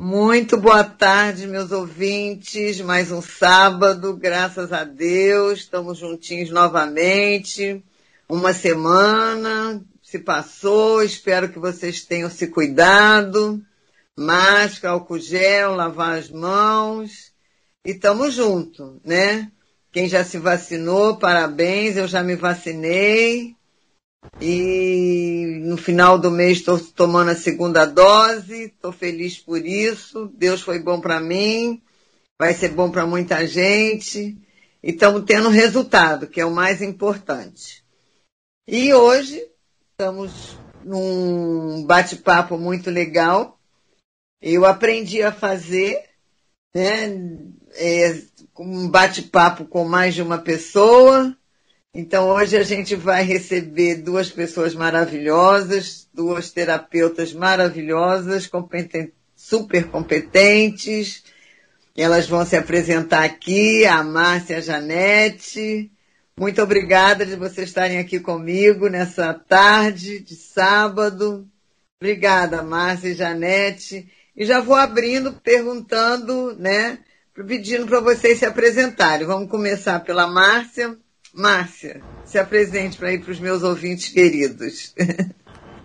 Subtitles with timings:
[0.00, 2.80] Muito boa tarde, meus ouvintes.
[2.80, 5.58] Mais um sábado, graças a Deus.
[5.58, 7.84] Estamos juntinhos novamente.
[8.28, 11.02] Uma semana se passou.
[11.02, 13.60] Espero que vocês tenham se cuidado.
[14.16, 17.32] Máscara, álcool gel, lavar as mãos.
[17.84, 19.50] E estamos juntos, né?
[19.90, 21.96] Quem já se vacinou, parabéns.
[21.96, 23.56] Eu já me vacinei.
[24.40, 30.30] E no final do mês estou tomando a segunda dose, estou feliz por isso.
[30.34, 31.82] Deus foi bom para mim,
[32.38, 34.36] vai ser bom para muita gente.
[34.82, 37.84] E estamos tendo resultado, que é o mais importante.
[38.66, 39.44] E hoje
[39.90, 43.58] estamos num bate-papo muito legal.
[44.40, 46.04] Eu aprendi a fazer
[46.74, 47.08] né,
[47.74, 48.22] é,
[48.56, 51.36] um bate-papo com mais de uma pessoa
[52.00, 61.24] então hoje a gente vai receber duas pessoas maravilhosas, duas terapeutas maravilhosas, competentes, super competentes.
[61.96, 65.90] Elas vão se apresentar aqui, a Márcia e a Janete.
[66.38, 71.48] Muito obrigada de vocês estarem aqui comigo nessa tarde de sábado.
[72.00, 74.08] Obrigada, Márcia e Janete.
[74.36, 77.00] E já vou abrindo, perguntando, né,
[77.34, 79.26] pedindo para vocês se apresentarem.
[79.26, 80.96] Vamos começar pela Márcia.
[81.34, 84.94] Márcia, se apresente para ir para os meus ouvintes queridos.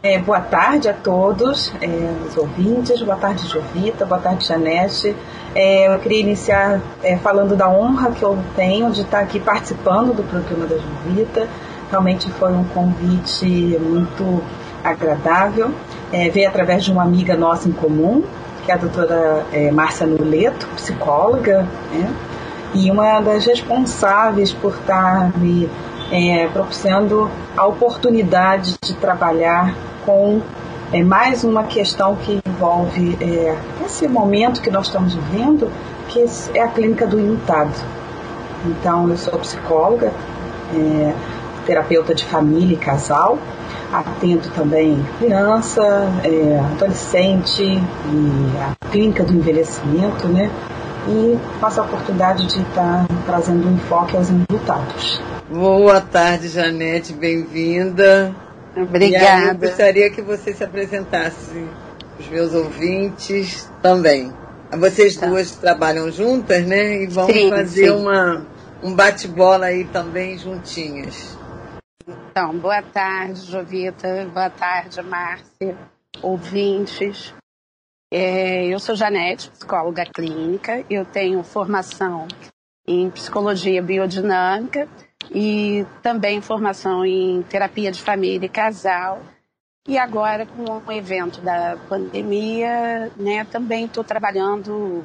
[0.06, 5.16] É, boa tarde a todos, é, os ouvintes, boa tarde Jovita, boa tarde Janete.
[5.56, 10.14] É, eu queria iniciar é, falando da honra que eu tenho de estar aqui participando
[10.14, 11.48] do programa da Jovita.
[11.90, 13.46] Realmente foi um convite
[13.80, 14.44] muito
[14.84, 15.74] agradável.
[16.12, 18.24] É, veio através de uma amiga nossa em comum,
[18.66, 21.62] que é a doutora é, Márcia Nuleto, psicóloga,
[21.94, 22.14] né?
[22.74, 25.70] E uma das responsáveis por estar me
[26.12, 29.74] é, propiciando a oportunidade de trabalhar
[30.06, 30.42] com
[30.92, 35.72] é, mais uma questão que envolve é, esse momento que nós estamos vivendo,
[36.08, 37.74] que é a clínica do inutado.
[38.66, 40.12] Então, eu sou psicóloga,
[40.74, 41.14] é,
[41.66, 43.38] terapeuta de família e casal,
[43.92, 45.82] atendo também criança,
[46.24, 47.82] é, adolescente e
[48.60, 50.52] a clínica do envelhecimento, né?
[51.08, 55.22] E passa a oportunidade de estar trazendo um enfoque aos resultados.
[55.50, 58.34] Boa tarde, Janete, bem-vinda.
[58.76, 59.66] Obrigada.
[59.66, 61.66] eu gostaria que você se apresentasse
[62.20, 64.34] os meus ouvintes também.
[64.72, 65.28] Vocês tá.
[65.28, 67.04] duas trabalham juntas, né?
[67.04, 67.90] E vão sim, fazer sim.
[67.92, 68.46] Uma,
[68.82, 71.38] um bate-bola aí também juntinhas.
[72.08, 74.28] Então, boa tarde, Jovita.
[74.34, 75.78] Boa tarde, Márcia.
[76.22, 77.34] Ouvintes.
[78.16, 80.86] É, eu sou Janete, psicóloga clínica.
[80.88, 82.28] Eu tenho formação
[82.88, 84.88] em psicologia biodinâmica
[85.34, 89.20] e também formação em terapia de família e casal.
[89.88, 95.04] E agora, com o evento da pandemia, né, também estou trabalhando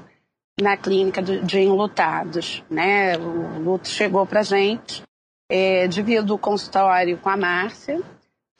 [0.60, 2.62] na clínica de enlutados.
[2.68, 3.16] Né?
[3.16, 5.02] O luto chegou para gente,
[5.50, 8.02] é, divido o consultório com a Márcia,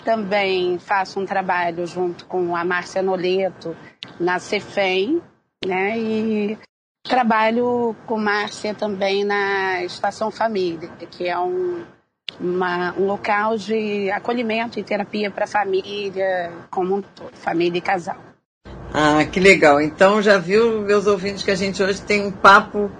[0.04, 3.76] também faço um trabalho junto com a Márcia Noleto
[4.19, 5.20] na Cefem,
[5.64, 5.98] né?
[5.98, 6.59] E
[7.03, 11.84] trabalho com Márcia também na Estação Família, que é um,
[12.41, 18.19] uma, um local de acolhimento e terapia para família, como um todo, família e casal.
[18.92, 19.80] Ah, que legal.
[19.80, 22.91] Então já viu, meus ouvintes, que a gente hoje tem um papo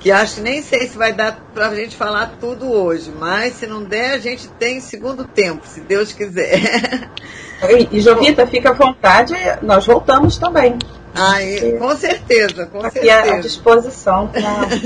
[0.00, 3.54] que acho que nem sei se vai dar para a gente falar tudo hoje, mas
[3.54, 7.10] se não der, a gente tem segundo tempo, se Deus quiser.
[7.62, 9.32] E, e Jovita, fica à vontade,
[9.62, 10.76] nós voltamos também.
[11.14, 11.36] Ah,
[11.78, 13.34] com certeza, com Aqui certeza.
[13.36, 14.30] à disposição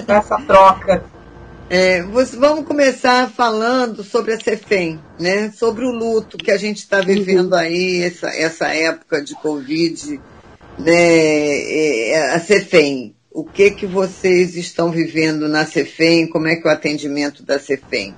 [0.07, 1.03] para essa troca.
[1.71, 5.51] É, vamos começar falando sobre a CEFEM, né?
[5.51, 7.59] sobre o luto que a gente está vivendo uhum.
[7.59, 10.21] aí, essa, essa época de Covid,
[10.79, 10.93] né?
[10.95, 16.71] É, a CEFEM o que que vocês estão vivendo na Cefem, como é que é
[16.71, 18.15] o atendimento da Cefem.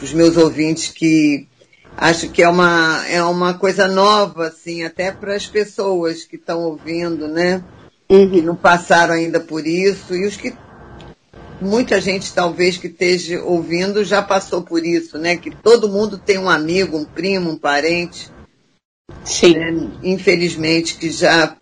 [0.00, 1.46] Os meus ouvintes que
[1.96, 6.60] acho que é uma, é uma coisa nova, assim, até para as pessoas que estão
[6.60, 7.62] ouvindo, né?
[8.08, 8.30] Uhum.
[8.30, 10.54] Que não passaram ainda por isso, e os que
[11.60, 15.36] muita gente talvez que esteja ouvindo já passou por isso, né?
[15.36, 18.30] Que todo mundo tem um amigo, um primo, um parente.
[19.24, 19.54] Sim.
[19.54, 19.90] Né?
[20.02, 21.56] Infelizmente, que já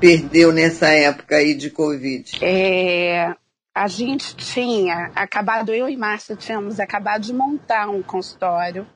[0.00, 2.44] perdeu nessa época aí de Covid?
[2.44, 3.34] É,
[3.74, 8.86] a gente tinha acabado, eu e Márcia tínhamos acabado de montar um consultório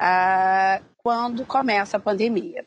[0.00, 2.66] ah, quando começa a pandemia.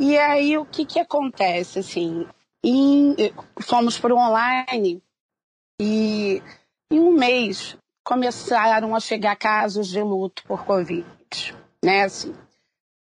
[0.00, 1.78] E aí o que, que acontece?
[1.78, 2.26] Assim,
[2.64, 3.14] em,
[3.60, 5.02] fomos para o online
[5.80, 6.42] e
[6.90, 11.06] em um mês começaram a chegar casos de luto por Covid.
[11.84, 12.04] Né?
[12.04, 12.34] Assim,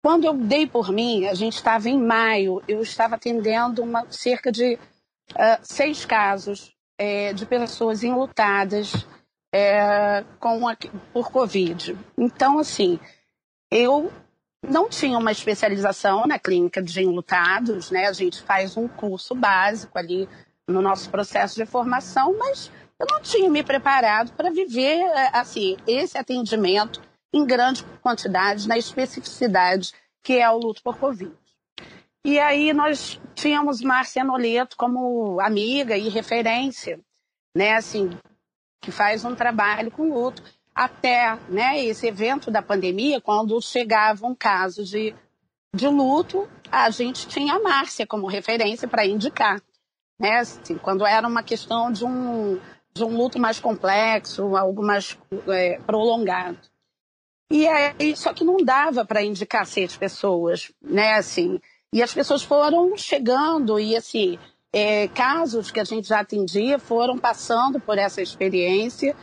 [0.03, 4.51] quando eu dei por mim, a gente estava em maio, eu estava atendendo uma, cerca
[4.51, 9.07] de uh, seis casos é, de pessoas enlutadas
[9.55, 10.75] é, com a,
[11.13, 11.97] por Covid.
[12.17, 12.99] Então, assim,
[13.71, 14.11] eu
[14.61, 18.07] não tinha uma especialização na clínica de enlutados, né?
[18.07, 20.27] A gente faz um curso básico ali
[20.67, 25.01] no nosso processo de formação, mas eu não tinha me preparado para viver,
[25.31, 27.01] assim, esse atendimento
[27.33, 29.93] em grande quantidade, na especificidade
[30.23, 31.33] que é o luto por Covid.
[32.25, 36.99] E aí nós tínhamos Márcia Noleto como amiga e referência,
[37.53, 38.09] né, assim,
[38.81, 40.41] que faz um trabalho com luto,
[40.73, 45.13] até né, esse evento da pandemia, quando chegava um caso de,
[45.75, 49.61] de luto, a gente tinha a Márcia como referência para indicar.
[50.17, 52.57] Né, assim, quando era uma questão de um,
[52.93, 55.17] de um luto mais complexo, algo mais
[55.49, 56.59] é, prolongado.
[57.51, 61.15] E aí, só que não dava para indicar seis pessoas, né?
[61.15, 61.59] Assim,
[61.93, 64.39] e as pessoas foram chegando e assim,
[64.73, 69.15] é, casos que a gente já atendia foram passando por essa experiência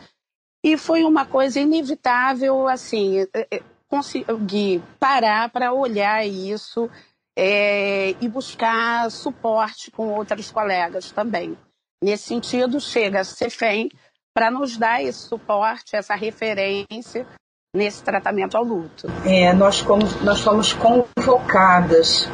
[0.62, 6.88] e foi uma coisa inevitável, assim, é, é, conseguir parar para olhar isso
[7.36, 11.58] é, e buscar suporte com outros colegas também.
[12.02, 13.90] Nesse sentido, chega a CEFEM
[14.32, 17.26] para nos dar esse suporte, essa referência
[17.72, 19.06] nesse tratamento ao luto.
[19.24, 22.28] É, nós, como, nós fomos convocadas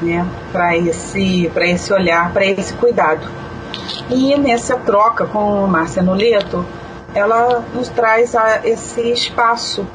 [0.00, 3.28] né, para esse, esse olhar, para esse cuidado.
[4.08, 6.64] E nessa troca com Márcia Noleto,
[7.14, 9.86] ela nos traz a, esse espaço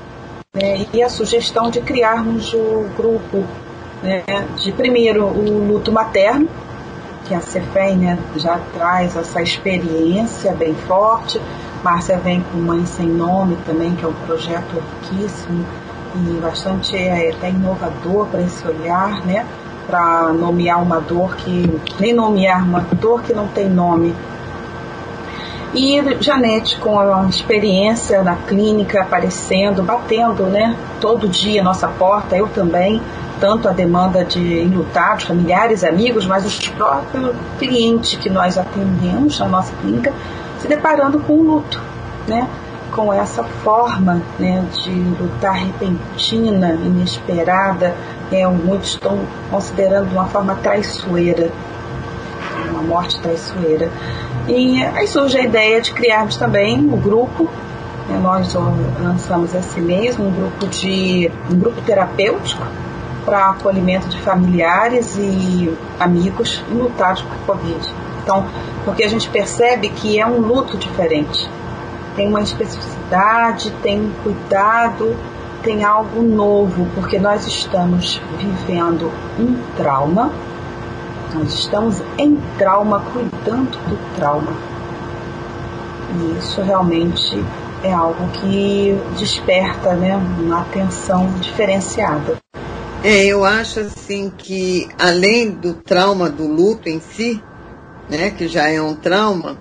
[0.54, 3.44] né, e a sugestão de criarmos o grupo
[4.04, 4.24] né,
[4.56, 6.48] de primeiro o luto materno,
[7.26, 11.40] que a Cefem né, já traz essa experiência bem forte,
[11.84, 15.66] Márcia vem com Mãe Sem Nome também, que é um projeto riquíssimo
[16.16, 19.46] e bastante é, até inovador para esse olhar, né?
[19.88, 21.80] Para nomear uma dor que.
[22.00, 24.14] nem nomear uma dor que não tem nome.
[25.74, 30.76] E Janete, com a experiência na clínica, aparecendo, batendo, né?
[31.00, 33.02] Todo dia nossa porta, eu também,
[33.40, 39.48] tanto a demanda de enlutados, familiares, amigos, mas os próprios clientes que nós atendemos na
[39.48, 40.14] nossa clínica
[40.60, 41.82] se deparando com o luto,
[42.28, 42.48] né?
[42.92, 47.96] com essa forma né, de lutar repentina, inesperada,
[48.32, 49.20] é, muitos estão
[49.50, 51.52] considerando uma forma traiçoeira,
[52.72, 53.90] uma morte traiçoeira.
[54.48, 57.48] E aí surge a ideia de criarmos também o um grupo,
[58.08, 58.54] né, nós
[59.00, 62.66] lançamos esse mês um grupo de um grupo terapêutico
[63.26, 67.94] para acolhimento de familiares e amigos lutados por Covid.
[68.24, 68.46] Então,
[68.86, 71.50] porque a gente percebe que é um luto diferente.
[72.16, 75.16] Tem uma especificidade, tem um cuidado,
[75.64, 80.32] tem algo novo, porque nós estamos vivendo um trauma,
[81.34, 84.54] nós estamos em trauma, cuidando do trauma.
[86.16, 87.44] E isso realmente
[87.84, 92.39] é algo que desperta né, uma atenção diferenciada.
[93.04, 97.42] É, eu acho assim que além do trauma do luto em si,
[98.10, 99.58] né, que já é um trauma,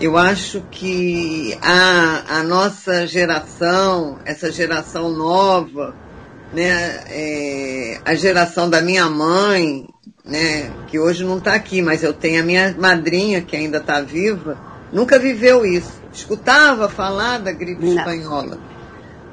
[0.00, 5.94] eu acho que a, a nossa geração, essa geração nova,
[6.54, 9.86] né, é, a geração da minha mãe,
[10.24, 14.00] né, que hoje não está aqui, mas eu tenho a minha madrinha que ainda está
[14.00, 14.56] viva,
[14.90, 15.92] nunca viveu isso.
[16.10, 17.98] Escutava falar da gripe não.
[17.98, 18.58] espanhola.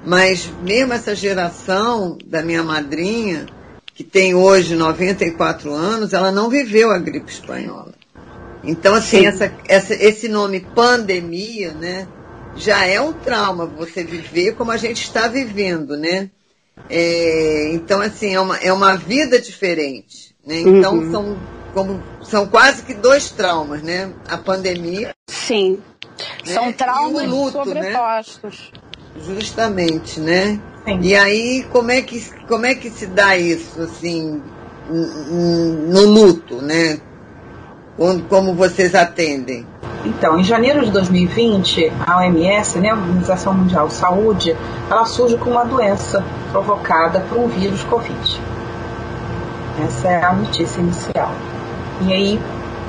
[0.06, 3.48] Mas mesmo essa geração da minha madrinha,
[3.94, 7.94] que tem hoje 94 anos, ela não viveu a gripe espanhola.
[8.64, 12.08] Então, assim, essa, essa, esse nome pandemia, né,
[12.56, 16.30] já é um trauma você viver como a gente está vivendo, né?
[16.90, 20.36] É, então, assim, é uma, é uma vida diferente.
[20.46, 20.60] Né?
[20.60, 21.12] Então, uhum.
[21.12, 21.38] são,
[21.74, 24.12] como, são quase que dois traumas, né?
[24.28, 25.14] A pandemia.
[25.30, 25.80] Sim.
[26.46, 26.54] Né?
[26.54, 27.66] São traumas luto, né?
[27.66, 28.72] sobrepostos.
[28.74, 28.80] Né?
[29.20, 30.60] Justamente, né?
[30.86, 31.00] Sim.
[31.02, 34.42] E aí, como é, que, como é que se dá isso, assim,
[34.90, 37.00] no luto, né?
[38.30, 39.66] como vocês atendem?
[40.06, 44.56] Então, em janeiro de 2020, a OMS, né, a Organização Mundial de Saúde,
[44.90, 48.42] ela surge com uma doença provocada por um vírus Covid.
[49.84, 51.32] Essa é a notícia inicial.
[52.02, 52.40] E aí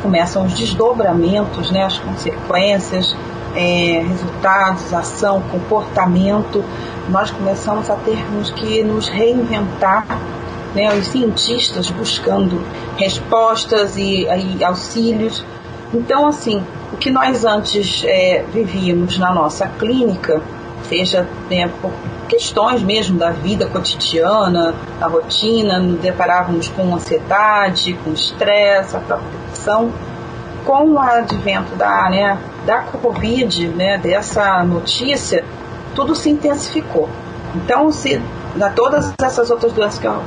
[0.02, 3.16] começam os desdobramentos, né, as consequências,
[3.56, 6.62] é, resultados, ação, comportamento.
[7.08, 10.06] Nós começamos a termos que nos reinventar
[10.74, 12.62] né, os cientistas buscando
[12.96, 14.26] respostas e,
[14.58, 15.44] e auxílios.
[15.94, 20.42] Então, assim, o que nós antes é, vivíamos na nossa clínica,
[20.82, 21.92] seja né, por
[22.28, 29.28] questões mesmo da vida cotidiana, da rotina, nos deparávamos com ansiedade, com estresse, a própria
[29.30, 29.92] depressão.
[30.66, 35.44] Com o advento da, né, da Covid, né, dessa notícia,
[35.94, 37.08] tudo se intensificou.
[37.54, 38.20] Então, se
[38.74, 40.20] todas essas outras doenças que eu,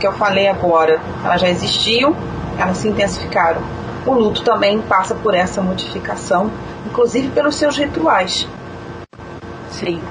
[0.00, 2.14] que eu falei agora, elas já existiam,
[2.58, 3.62] elas se intensificaram.
[4.04, 6.50] O luto também passa por essa modificação,
[6.84, 8.48] inclusive pelos seus rituais.
[9.70, 10.02] Sim.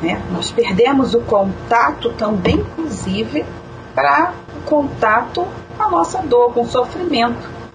[0.00, 0.18] Né?
[0.32, 3.44] Nós perdemos o contato também, inclusive,
[3.94, 7.65] para o contato com a nossa dor, com o sofrimento.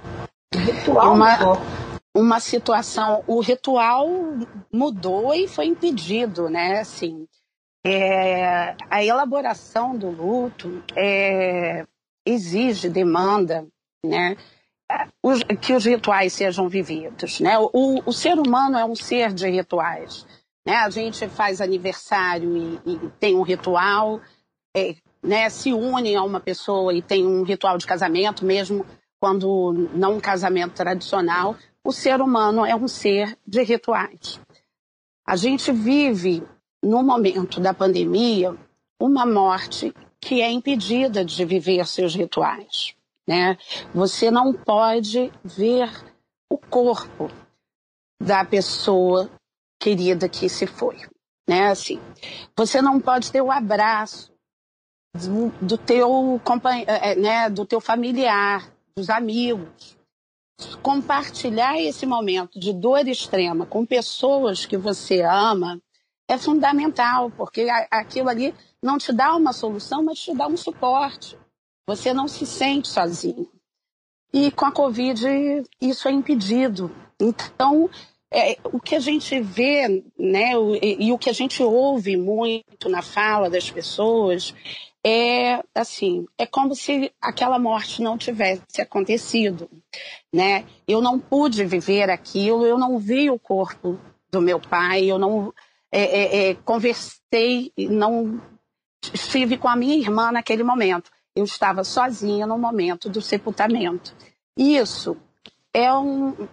[0.53, 1.57] O ritual uma, mudou.
[2.15, 4.07] Uma situação, o ritual
[4.71, 6.79] mudou e foi impedido, né?
[6.79, 7.27] Assim,
[7.85, 11.85] é, a elaboração do luto é,
[12.25, 13.65] exige, demanda,
[14.05, 14.35] né?
[15.23, 17.57] Os, que os rituais sejam vividos, né?
[17.57, 20.25] O, o ser humano é um ser de rituais.
[20.65, 20.75] Né?
[20.75, 24.19] A gente faz aniversário e, e tem um ritual,
[24.75, 25.49] é, né?
[25.49, 28.85] se une a uma pessoa e tem um ritual de casamento, mesmo
[29.21, 31.55] quando não um casamento tradicional.
[31.83, 34.39] O ser humano é um ser de rituais.
[35.25, 36.43] A gente vive,
[36.83, 38.57] no momento da pandemia,
[38.99, 42.95] uma morte que é impedida de viver seus rituais.
[43.27, 43.57] Né?
[43.93, 45.89] Você não pode ver
[46.51, 47.29] o corpo
[48.21, 49.29] da pessoa
[49.79, 50.97] querida que se foi,
[51.47, 51.69] né?
[51.69, 51.99] Assim,
[52.55, 54.31] você não pode ter o abraço
[55.15, 56.39] do, do teu
[56.85, 59.97] é, né, do teu familiar, dos amigos.
[60.81, 65.81] Compartilhar esse momento de dor extrema com pessoas que você ama
[66.27, 71.37] é fundamental, porque aquilo ali não te dá uma solução, mas te dá um suporte.
[71.87, 73.49] Você não se sente sozinho.
[74.33, 75.25] E com a Covid,
[75.81, 76.89] isso é impedido.
[77.19, 77.89] Então,
[78.33, 82.87] é, o que a gente vê, né, e, e, o que a gente ouve muito
[82.87, 84.55] na fala das pessoas
[85.03, 89.69] é assim, é como se aquela morte não tivesse acontecido,
[90.31, 90.65] né?
[90.87, 93.99] Eu não pude viver aquilo, eu não vi o corpo
[94.31, 95.53] do meu pai, eu não
[95.91, 98.41] é, é, é conversei, não
[99.13, 101.11] estive com a minha irmã naquele momento.
[101.35, 104.15] Eu estava sozinha no momento do sepultamento.
[104.55, 105.17] Isso
[105.73, 106.47] é um,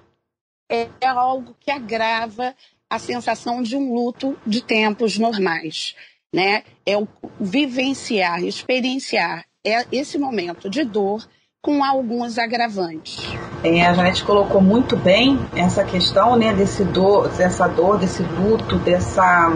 [0.68, 2.54] é algo que agrava
[2.88, 5.94] a sensação de um luto de tempos normais.
[6.34, 6.62] Né?
[6.84, 7.08] É o
[7.40, 11.26] vivenciar, experienciar é esse momento de dor
[11.62, 13.18] com alguns agravantes.
[13.64, 18.78] É, a Janete colocou muito bem essa questão né, desse dor, dessa dor, desse luto,
[18.78, 19.52] dessa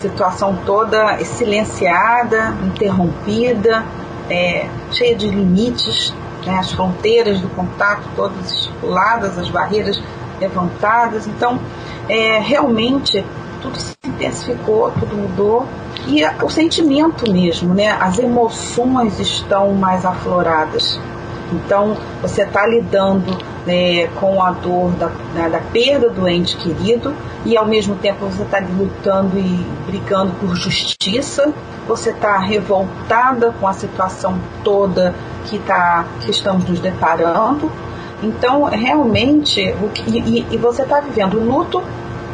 [0.00, 3.84] situação toda silenciada, interrompida,
[4.30, 10.00] é, cheia de limites, né, as fronteiras do contato todas estipuladas, as barreiras
[10.38, 11.26] levantadas.
[11.26, 11.58] Então,
[12.08, 13.24] é, realmente,
[13.60, 15.66] tudo se intensificou, tudo mudou.
[16.06, 17.90] E o sentimento mesmo, né?
[18.00, 21.00] As emoções estão mais afloradas.
[21.52, 23.36] Então, você está lidando
[23.66, 25.08] né, com a dor da,
[25.48, 30.54] da perda do ente querido e, ao mesmo tempo, você está lutando e brigando por
[30.54, 31.52] justiça.
[31.88, 35.14] Você está revoltada com a situação toda
[35.46, 37.70] que, tá, que estamos nos deparando.
[38.22, 41.82] Então, realmente, o que, e, e você está vivendo o luto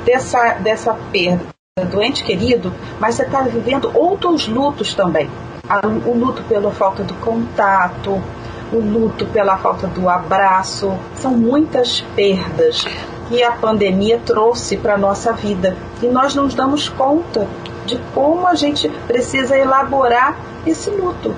[0.04, 5.26] dessa, dessa perda do ente querido, mas você está vivendo outros lutos também.
[6.06, 8.22] O luto pela falta do contato,
[8.70, 10.92] o luto pela falta do abraço.
[11.16, 12.84] São muitas perdas
[13.26, 15.74] que a pandemia trouxe para a nossa vida.
[16.02, 17.48] E nós não nos damos conta
[17.86, 20.36] de como a gente precisa elaborar
[20.66, 21.34] esse luto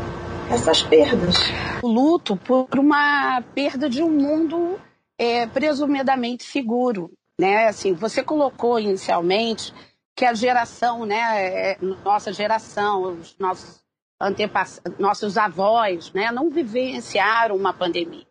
[0.51, 1.37] essas perdas.
[1.81, 4.81] O luto por uma perda de um mundo
[5.17, 7.13] é, presumidamente seguro.
[7.41, 7.69] Né?
[7.69, 9.73] Assim, você colocou inicialmente
[10.17, 13.83] que a geração, né, é, nossa geração, os nossos
[14.21, 18.27] antepassados, nossos avós, né, não vivenciaram uma pandemia.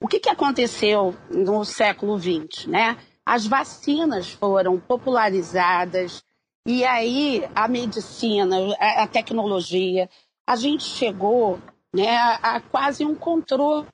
[0.00, 2.66] O que, que aconteceu no século XX?
[2.66, 2.96] Né?
[3.26, 6.24] As vacinas foram popularizadas
[6.66, 10.08] e aí a medicina, a tecnologia,
[10.46, 11.58] a gente chegou
[11.92, 13.86] né, a quase um controle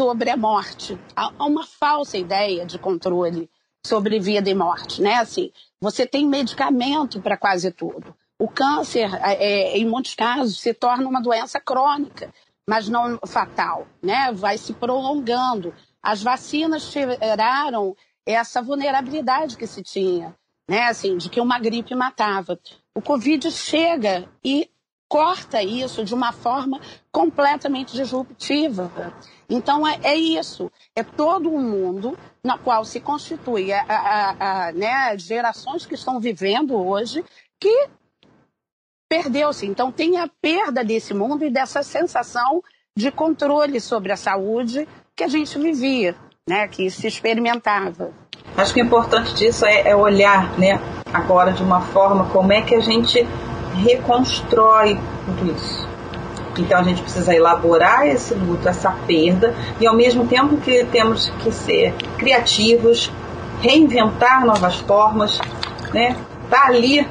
[0.00, 3.48] sobre a morte, a uma falsa ideia de controle
[3.86, 5.14] sobre vida e morte, né?
[5.14, 8.14] Assim, você tem medicamento para quase tudo.
[8.38, 12.32] O câncer, é, em muitos casos, se torna uma doença crônica,
[12.68, 14.32] mas não fatal, né?
[14.32, 15.74] Vai se prolongando.
[16.02, 20.34] As vacinas tiraram essa vulnerabilidade que se tinha,
[20.68, 20.84] né?
[20.84, 22.58] Assim, de que uma gripe matava.
[22.94, 24.70] O Covid chega e
[25.08, 26.80] corta isso de uma forma
[27.12, 28.90] completamente disruptiva.
[29.48, 34.72] Então é, é isso, é todo um mundo na qual se constitui a, a, a,
[34.72, 37.24] né, gerações que estão vivendo hoje
[37.60, 37.88] que
[39.08, 39.66] perdeu-se.
[39.66, 42.62] Então tem a perda desse mundo e dessa sensação
[42.96, 46.16] de controle sobre a saúde que a gente vivia,
[46.48, 48.12] né, que se experimentava.
[48.56, 50.80] Acho que o importante disso é, é olhar, né,
[51.12, 53.22] agora de uma forma como é que a gente
[53.74, 55.95] reconstrói tudo isso.
[56.58, 61.30] Então a gente precisa elaborar esse luto, essa perda, e ao mesmo tempo que temos
[61.42, 63.10] que ser criativos,
[63.60, 65.38] reinventar novas formas,
[65.92, 66.16] né?
[66.50, 67.06] Tá ali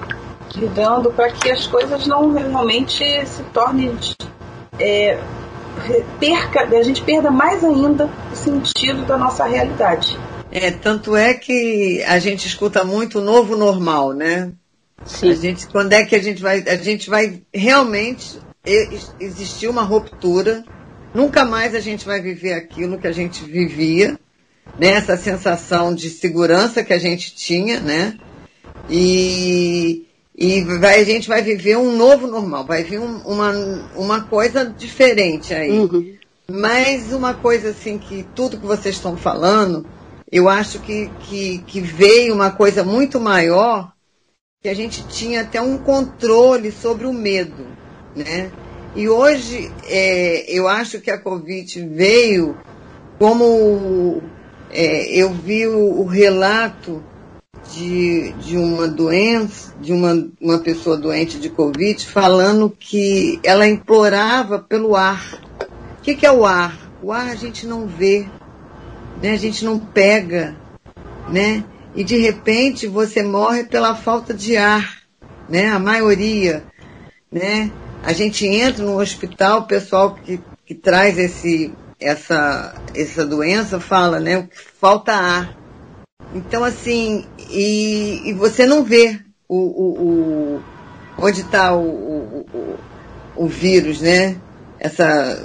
[0.55, 3.97] lidando para que as coisas não realmente se tornem
[4.79, 5.19] é,
[6.19, 10.17] perca, a gente perda mais ainda o sentido da nossa realidade.
[10.51, 14.51] É, tanto é que a gente escuta muito o novo normal, né?
[15.03, 15.31] Sim.
[15.31, 18.39] A gente, quando é que a gente vai, a gente vai realmente
[19.19, 20.63] existir uma ruptura,
[21.13, 24.19] nunca mais a gente vai viver aquilo que a gente vivia,
[24.79, 24.91] né?
[24.91, 28.17] Essa sensação de segurança que a gente tinha, né?
[28.89, 30.05] E,
[30.35, 33.51] e vai, a gente vai viver um novo normal, vai vir um, uma,
[33.95, 35.71] uma coisa diferente aí.
[35.71, 36.15] Uhum.
[36.49, 39.85] Mas uma coisa assim que tudo que vocês estão falando,
[40.31, 43.91] eu acho que, que, que veio uma coisa muito maior,
[44.61, 47.65] que a gente tinha até um controle sobre o medo,
[48.15, 48.51] né?
[48.95, 52.57] E hoje é, eu acho que a Covid veio
[53.19, 54.21] como
[54.71, 57.03] é, eu vi o, o relato
[57.73, 64.59] de, de uma doença, de uma, uma pessoa doente de Covid, falando que ela implorava
[64.59, 65.39] pelo ar.
[65.99, 66.77] O que, que é o ar?
[67.01, 68.25] O ar a gente não vê,
[69.21, 69.31] né?
[69.31, 70.55] a gente não pega,
[71.29, 71.63] né?
[71.95, 75.01] E de repente você morre pela falta de ar,
[75.49, 75.69] né?
[75.69, 76.63] A maioria,
[77.31, 77.71] né?
[78.05, 84.19] A gente entra no hospital, o pessoal que, que traz esse, essa, essa doença fala,
[84.19, 84.47] né?
[84.79, 85.57] Falta ar.
[86.31, 89.19] Então, assim, e, e você não vê
[89.49, 90.63] o, o, o
[91.17, 92.75] onde está o, o,
[93.35, 94.37] o, vírus, né?
[94.79, 95.43] Essa,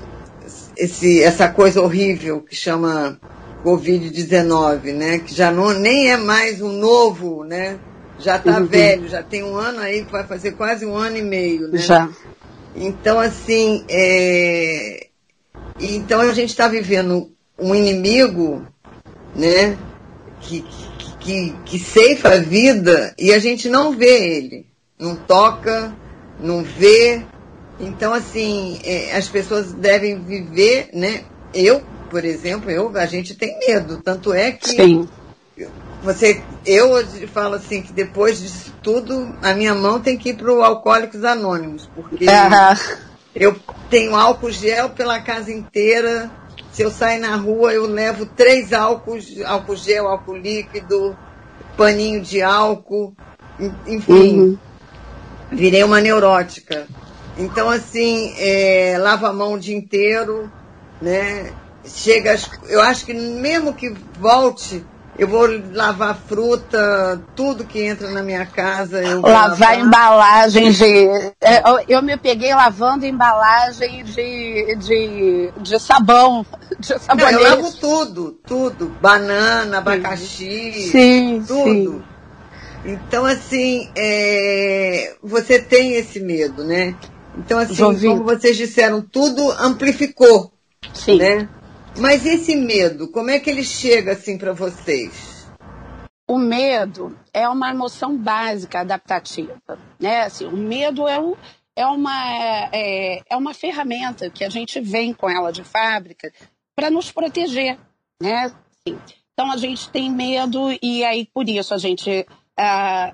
[0.76, 3.18] esse, essa coisa horrível que chama
[3.64, 5.18] Covid-19, né?
[5.20, 7.78] Que já não, nem é mais um novo, né?
[8.18, 8.66] Já está uhum.
[8.66, 11.78] velho, já tem um ano aí que vai fazer quase um ano e meio, né?
[11.78, 12.06] Já.
[12.74, 15.08] Então, assim, é...
[15.80, 18.66] então a gente está vivendo um inimigo,
[19.34, 19.76] né?
[20.40, 20.64] Que,
[21.20, 24.66] que, que ceifa a vida e a gente não vê ele,
[24.98, 25.94] não toca,
[26.38, 27.22] não vê.
[27.78, 31.24] Então, assim, é, as pessoas devem viver, né?
[31.52, 34.00] Eu, por exemplo, eu, a gente tem medo.
[34.02, 35.08] Tanto é que Sim.
[36.02, 36.88] Você, eu
[37.28, 41.24] falo assim que depois disso tudo, a minha mão tem que ir para o Alcoólicos
[41.24, 42.24] Anônimos, porque
[43.34, 43.54] eu
[43.88, 46.30] tenho álcool gel pela casa inteira,
[46.72, 51.16] se eu sair na rua, eu levo três álcools, álcool gel, álcool líquido,
[51.76, 53.14] paninho de álcool,
[53.86, 54.40] enfim.
[54.40, 54.58] Uhum.
[55.52, 56.86] Virei uma neurótica.
[57.36, 60.50] Então, assim, é, lavo a mão o dia inteiro,
[61.00, 61.52] né?
[61.84, 62.36] Chega,
[62.68, 64.84] eu acho que mesmo que volte
[65.20, 69.02] eu vou lavar fruta, tudo que entra na minha casa.
[69.02, 71.08] Eu lavar, lavar embalagem de.
[71.42, 76.46] É, eu me peguei lavando embalagem de, de, de sabão.
[76.80, 77.34] De sabonete.
[77.34, 78.96] Não, eu lavo tudo, tudo.
[79.02, 81.92] Banana, abacaxi, sim, tudo.
[81.92, 82.02] Sim.
[82.86, 86.94] Então, assim, é, você tem esse medo, né?
[87.36, 90.50] Então, assim, como vocês disseram, tudo amplificou.
[90.94, 91.18] Sim.
[91.18, 91.48] Né?
[92.00, 95.46] Mas esse medo, como é que ele chega assim para vocês?
[96.26, 99.60] O medo é uma emoção básica adaptativa,
[100.00, 100.22] né?
[100.22, 101.36] Assim, o medo é, um,
[101.76, 106.32] é, uma, é, é uma ferramenta que a gente vem com ela de fábrica
[106.74, 107.78] para nos proteger,
[108.22, 108.44] né?
[108.44, 108.98] Assim,
[109.34, 113.12] então a gente tem medo e aí por isso a gente ah,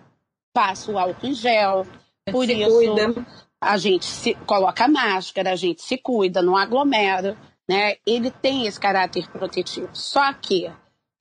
[0.55, 1.85] passa o álcool em gel,
[2.31, 3.27] por se isso cuida.
[3.61, 7.37] a gente se, coloca a máscara, a gente se cuida, não aglomera
[7.69, 9.89] né, ele tem esse caráter protetivo.
[9.93, 10.71] Só que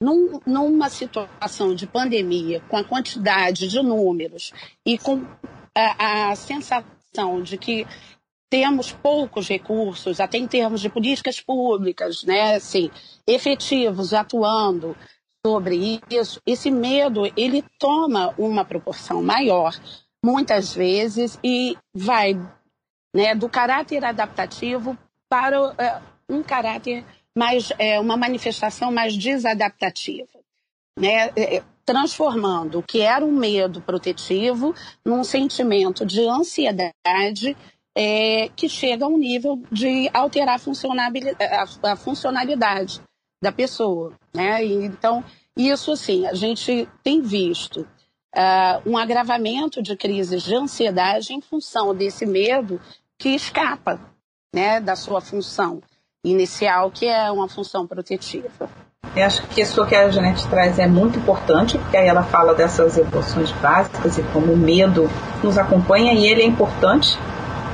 [0.02, 4.52] num, numa situação de pandemia, com a quantidade de números
[4.86, 5.26] e com
[5.74, 7.88] a, a sensação de que
[8.50, 12.90] temos poucos recursos, até em termos de políticas públicas, né, assim,
[13.28, 14.96] efetivos, atuando
[15.46, 19.76] sobre isso, esse medo ele toma uma proporção maior,
[20.24, 22.34] muitas vezes, e vai
[23.14, 24.98] né, do caráter adaptativo
[25.30, 27.06] para eh, um caráter
[27.38, 30.28] mais, é, uma manifestação mais desadaptativa,
[30.98, 31.32] né?
[31.36, 34.74] É, é, transformando o que era um medo protetivo
[35.06, 37.56] num sentimento de ansiedade
[37.96, 43.02] é, que chega a um nível de alterar a funcionalidade, a, a funcionalidade
[43.42, 44.66] da pessoa, né?
[44.66, 45.24] E, então,
[45.56, 47.88] isso, assim, a gente tem visto
[48.36, 52.82] uh, um agravamento de crises de ansiedade em função desse medo
[53.18, 54.00] que escapa
[54.54, 55.82] né, da sua função
[56.26, 58.50] inicial, que é uma função protetiva.
[59.16, 62.54] Eu acho que isso que a Janete traz é muito importante, porque aí ela fala
[62.54, 65.10] dessas emoções básicas e como o medo
[65.42, 67.18] nos acompanha e ele é importante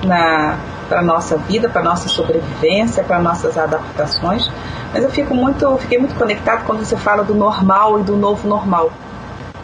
[0.01, 0.57] para
[0.91, 4.51] a nossa vida, para nossa sobrevivência, para nossas adaptações.
[4.93, 8.47] Mas eu fico muito, fiquei muito conectado quando você fala do normal e do novo
[8.47, 8.91] normal.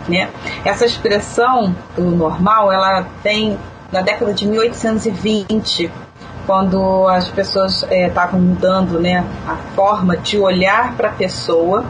[0.07, 0.29] Né?
[0.63, 3.59] Essa expressão do normal, ela tem
[3.91, 5.91] na década de 1820,
[6.47, 11.83] quando as pessoas estavam é, mudando né, a forma de olhar para a pessoa.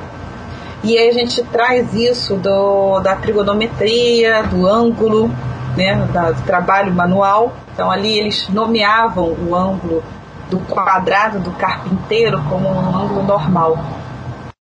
[0.84, 5.30] E aí a gente traz isso do, da trigonometria, do ângulo,
[5.78, 7.54] né, da, do trabalho manual.
[7.72, 10.04] Então ali eles nomeavam o ângulo
[10.50, 13.78] do quadrado do carpinteiro como um ângulo normal.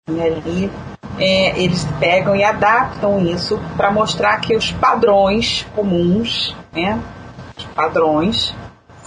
[0.09, 0.71] E ali
[1.19, 7.01] é, eles pegam e adaptam isso para mostrar que os padrões comuns, né,
[7.57, 8.55] os padrões,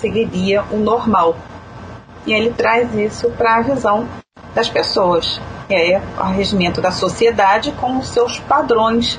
[0.03, 1.33] seguiria o normal.
[2.25, 4.05] E ele traz isso para a visão
[4.53, 9.17] das pessoas, que é o regimento da sociedade com os seus padrões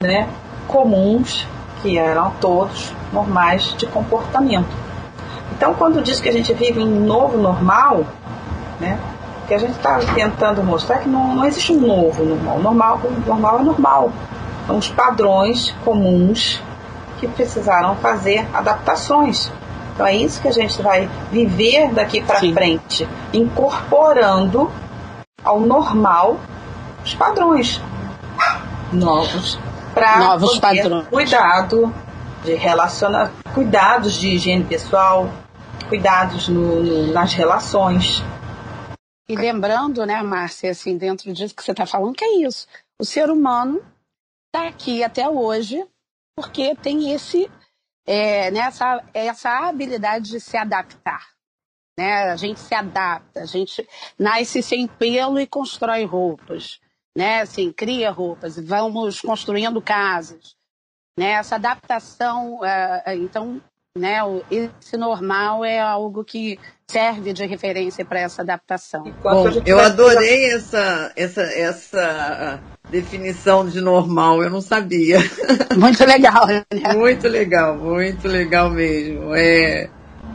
[0.00, 0.28] né,
[0.66, 1.46] comuns,
[1.80, 4.68] que eram todos normais de comportamento.
[5.52, 8.04] Então, quando diz que a gente vive em um novo normal,
[8.78, 8.98] né,
[9.46, 12.58] que a gente está tentando mostrar é que não, não existe um novo normal.
[12.58, 14.12] Normal, o normal é normal.
[14.66, 16.60] São os padrões comuns
[17.18, 19.50] que precisaram fazer adaptações.
[19.98, 24.70] Então é isso que a gente vai viver daqui para frente, incorporando
[25.42, 26.38] ao normal
[27.04, 27.80] os padrões
[28.92, 29.58] novos
[29.92, 31.08] para novos padrões.
[31.08, 31.92] cuidado
[32.44, 35.28] de relaciona cuidados de higiene pessoal,
[35.88, 38.22] cuidados no, no, nas relações.
[39.28, 42.68] E lembrando, né, Márcia, assim, dentro disso que você está falando, que é isso.
[43.02, 43.82] O ser humano
[44.46, 45.84] está aqui até hoje
[46.36, 47.50] porque tem esse
[48.08, 51.28] é, nessa essa habilidade de se adaptar.
[51.98, 52.30] Né?
[52.30, 53.86] A gente se adapta, a gente
[54.18, 56.80] nasce sem pelo e constrói roupas.
[57.14, 57.42] Né?
[57.42, 60.56] Assim, cria roupas, vamos construindo casas.
[61.18, 61.32] Né?
[61.32, 63.60] Essa adaptação, é, é então,
[63.94, 66.58] né, esse normal é algo que
[66.90, 69.04] serve de referência para essa adaptação.
[69.22, 75.18] Bom, eu adorei essa, essa, essa definição de normal, eu não sabia.
[75.76, 76.64] Muito legal, né?
[76.96, 79.34] Muito legal, muito legal mesmo.
[79.34, 79.90] É,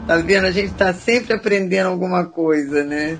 [0.06, 0.46] tá vendo?
[0.46, 3.18] A gente está sempre aprendendo alguma coisa, né?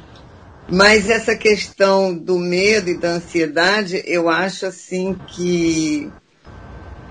[0.71, 6.11] Mas essa questão do medo e da ansiedade, eu acho assim que,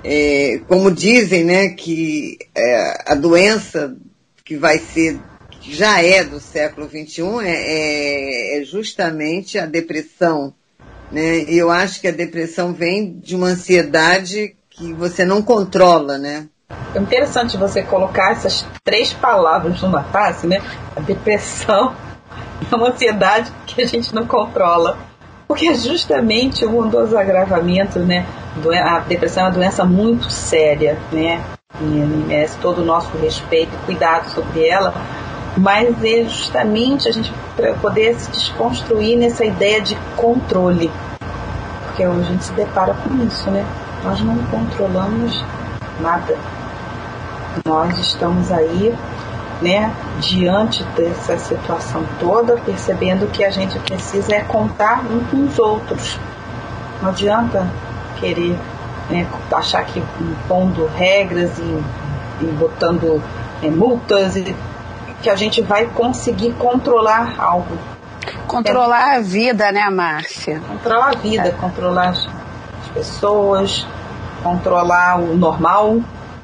[0.04, 3.96] é, como dizem, né, que é, a doença
[4.44, 5.20] que vai ser,
[5.65, 10.54] já é do século XXI, é, é, é justamente a depressão
[11.13, 11.45] né?
[11.47, 16.47] Eu acho que a depressão vem de uma ansiedade que você não controla, né?
[16.95, 20.60] É interessante você colocar essas três palavras numa frase, né?
[20.95, 21.95] A depressão
[22.71, 24.97] é uma ansiedade que a gente não controla.
[25.47, 28.26] Porque é justamente um dos agravamentos, né?
[28.84, 31.43] A depressão é uma doença muito séria, né?
[31.80, 34.95] E merece todo o nosso respeito e cuidado sobre ela.
[35.56, 37.32] Mas é justamente a gente
[37.82, 40.89] poder se desconstruir nessa ideia de controle
[41.94, 43.63] porque a gente se depara com isso, né?
[44.04, 45.46] Nós não controlamos
[46.02, 46.36] nada.
[47.63, 48.96] Nós estamos aí,
[49.62, 55.60] né, diante dessa situação toda, percebendo que a gente precisa é contar um com os
[55.60, 56.20] outros.
[57.00, 57.68] Não adianta
[58.20, 58.58] querer
[59.12, 61.84] né, achar que impondo regras e,
[62.42, 63.22] e botando
[63.62, 64.56] é, multas e
[65.24, 67.76] que a gente vai conseguir controlar algo
[68.48, 69.18] Controlar é.
[69.18, 70.62] a vida, né, Márcia?
[70.68, 71.52] Controlar a vida, é.
[71.52, 72.28] controlar as,
[72.94, 73.88] pessoas,
[74.44, 75.98] controlar o normal,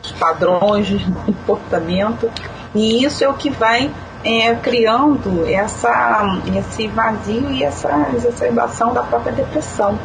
[0.03, 2.31] os padrões de comportamento.
[2.73, 3.91] E isso é o que vai
[4.23, 9.97] é, criando essa, esse vazio e essa exacerbação da própria depressão.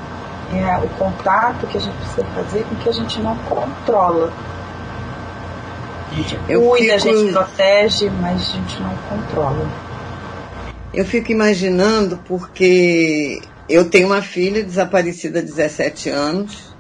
[0.53, 4.31] É o contato que a gente precisa fazer com que a gente não controla.
[6.14, 7.09] A gente Eu cuida, fico...
[7.09, 9.68] a gente protege, mas a gente não controla.
[10.92, 16.72] Eu fico imaginando porque eu tenho uma filha desaparecida há 17 anos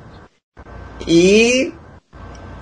[1.04, 1.72] e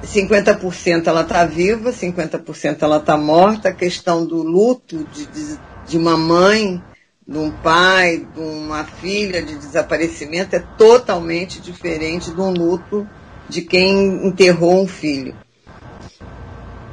[0.03, 3.69] 50% ela está viva, 50% ela está morta.
[3.69, 6.83] A questão do luto de, de, de uma mãe,
[7.29, 13.07] de um pai, de uma filha de desaparecimento é totalmente diferente do luto
[13.47, 15.37] de quem enterrou um filho.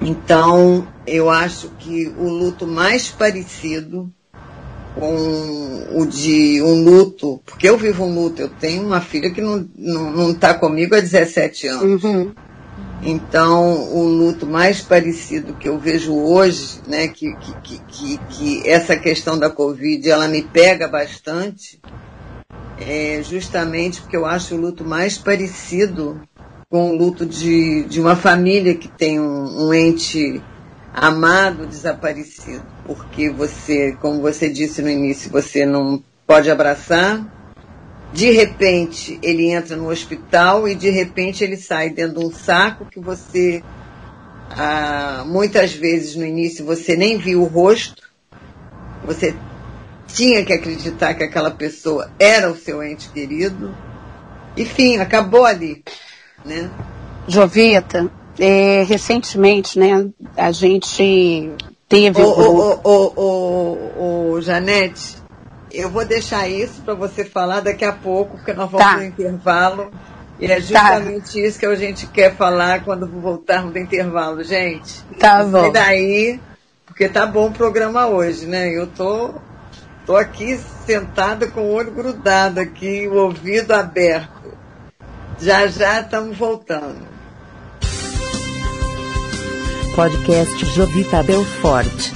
[0.09, 4.11] Então, eu acho que o luto mais parecido
[4.95, 9.39] com o de um luto, porque eu vivo um luto, eu tenho uma filha que
[9.39, 12.03] não está não, não tá comigo há 17 anos.
[12.03, 12.31] Uhum.
[13.03, 18.97] Então, o luto mais parecido que eu vejo hoje, né, que, que, que, que, essa
[18.97, 21.79] questão da Covid, ela me pega bastante,
[22.79, 26.19] é justamente porque eu acho o luto mais parecido
[26.71, 30.39] com o luto de, de uma família que tem um, um ente
[30.93, 32.63] amado desaparecido.
[32.85, 37.25] Porque você, como você disse no início, você não pode abraçar,
[38.13, 42.85] de repente ele entra no hospital e de repente ele sai dentro de um saco
[42.85, 43.63] que você
[44.51, 48.03] ah, muitas vezes no início você nem viu o rosto,
[49.03, 49.35] você
[50.07, 53.75] tinha que acreditar que aquela pessoa era o seu ente querido.
[54.57, 55.83] Enfim, acabou ali,
[56.45, 56.69] né?
[57.27, 61.51] Jovita, é, recentemente, né, a gente
[61.87, 62.21] teve.
[62.21, 65.17] Ô, ô, ô, ô, Janete,
[65.71, 68.97] eu vou deixar isso para você falar daqui a pouco, porque nós vamos tá.
[68.97, 69.91] no intervalo.
[70.39, 70.59] E é tá.
[70.61, 71.39] justamente tá.
[71.39, 75.03] isso que a gente quer falar quando voltarmos do intervalo, gente.
[75.19, 75.67] Tá bom.
[75.67, 76.39] E daí,
[76.85, 78.69] porque tá bom o programa hoje, né?
[78.69, 79.33] Eu tô,
[80.05, 84.38] tô aqui sentada com o olho grudado aqui, o ouvido aberto.
[85.41, 87.07] Já já estamos voltando.
[89.95, 92.11] Podcast Jovita Belfort.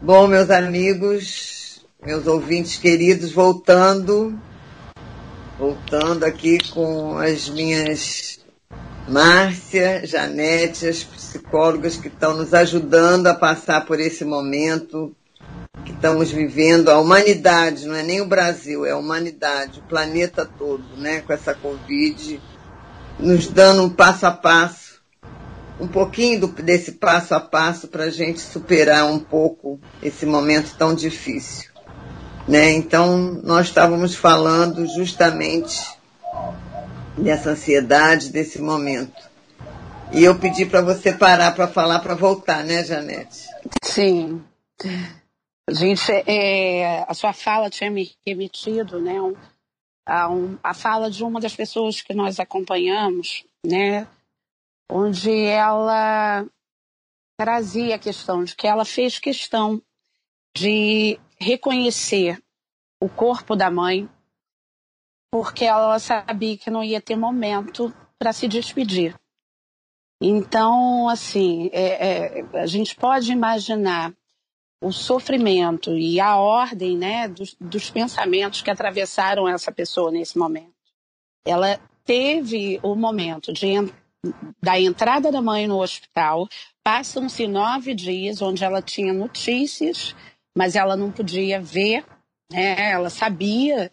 [0.00, 4.38] Bom, meus amigos, meus ouvintes queridos, voltando,
[5.58, 8.38] voltando aqui com as minhas
[9.08, 15.12] Márcia, Janete, as psicólogas que estão nos ajudando a passar por esse momento
[16.02, 20.82] estamos vivendo, a humanidade, não é nem o Brasil, é a humanidade, o planeta todo,
[20.96, 22.42] né, com essa Covid,
[23.20, 25.00] nos dando um passo a passo
[25.78, 30.74] um pouquinho do, desse passo a passo para a gente superar um pouco esse momento
[30.76, 31.70] tão difícil.
[32.48, 32.72] Né?
[32.72, 35.80] Então, nós estávamos falando justamente
[37.16, 39.22] dessa ansiedade, desse momento.
[40.12, 43.46] E eu pedi para você parar para falar, para voltar, né, Janete?
[43.82, 44.42] Sim.
[45.70, 49.16] Gente, é, a sua fala tinha me remetido, né,
[50.04, 54.08] a, um, a fala de uma das pessoas que nós acompanhamos, né,
[54.90, 56.44] onde ela
[57.38, 59.80] trazia a questão de que ela fez questão
[60.56, 62.42] de reconhecer
[63.00, 64.08] o corpo da mãe,
[65.30, 69.18] porque ela sabia que não ia ter momento para se despedir.
[70.20, 74.12] Então, assim, é, é, a gente pode imaginar
[74.82, 80.74] o sofrimento e a ordem né, dos, dos pensamentos que atravessaram essa pessoa nesse momento.
[81.46, 83.68] Ela teve o momento de
[84.62, 86.48] da entrada da mãe no hospital,
[86.84, 90.14] passam-se nove dias onde ela tinha notícias,
[90.56, 92.04] mas ela não podia ver,
[92.50, 92.92] né?
[92.92, 93.90] ela sabia,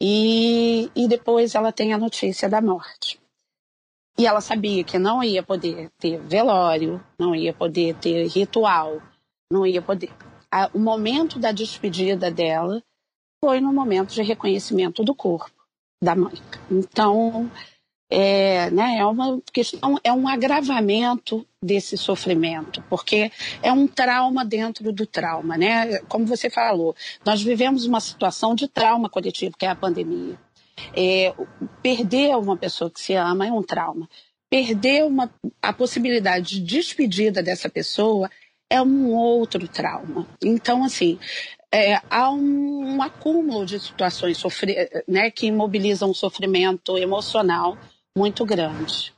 [0.00, 3.20] e, e depois ela tem a notícia da morte.
[4.18, 9.00] E ela sabia que não ia poder ter velório, não ia poder ter ritual,
[9.50, 10.10] não ia poder.
[10.72, 12.82] O momento da despedida dela
[13.42, 15.60] foi no momento de reconhecimento do corpo
[16.02, 16.34] da mãe.
[16.70, 17.50] Então,
[18.10, 23.30] é, né, é uma questão, é um agravamento desse sofrimento, porque
[23.62, 25.98] é um trauma dentro do trauma, né?
[26.08, 30.36] Como você falou, nós vivemos uma situação de trauma coletivo, que é a pandemia.
[30.96, 31.32] É,
[31.82, 34.08] perder uma pessoa que se ama é um trauma.
[34.50, 35.30] Perder uma,
[35.62, 38.28] a possibilidade de despedida dessa pessoa
[38.70, 40.26] é um outro trauma.
[40.42, 41.18] Então, assim,
[41.72, 44.40] é, há um, um, acúmulo de situações
[45.06, 47.76] né, que imobilizam o sofrimento emocional
[48.16, 49.12] muito grande.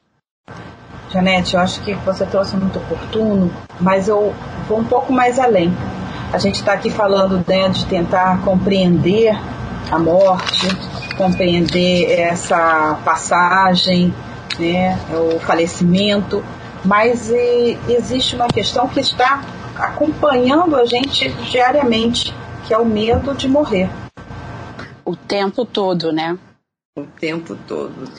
[1.12, 4.35] Janete, eu acho que você trouxe muito oportuno, mas eu
[4.67, 5.71] vou um pouco mais além.
[6.33, 9.37] A gente está aqui falando né, de tentar compreender
[9.91, 10.69] a morte,
[11.19, 14.15] compreender essa passagem,
[14.59, 16.43] né, o falecimento,
[16.85, 19.42] mas e, existe uma questão que está
[19.77, 22.35] acompanhando a gente diariamente,
[22.66, 23.88] que é o medo de morrer.
[25.05, 26.38] O tempo todo, né?
[26.97, 28.11] O tempo todo.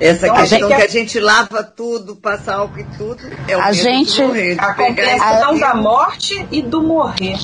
[0.00, 3.60] Essa então, questão a que a gente lava tudo, passa álcool e tudo, é o
[3.60, 4.56] a gente, morrer.
[4.60, 7.36] A compreensão da morte e do morrer.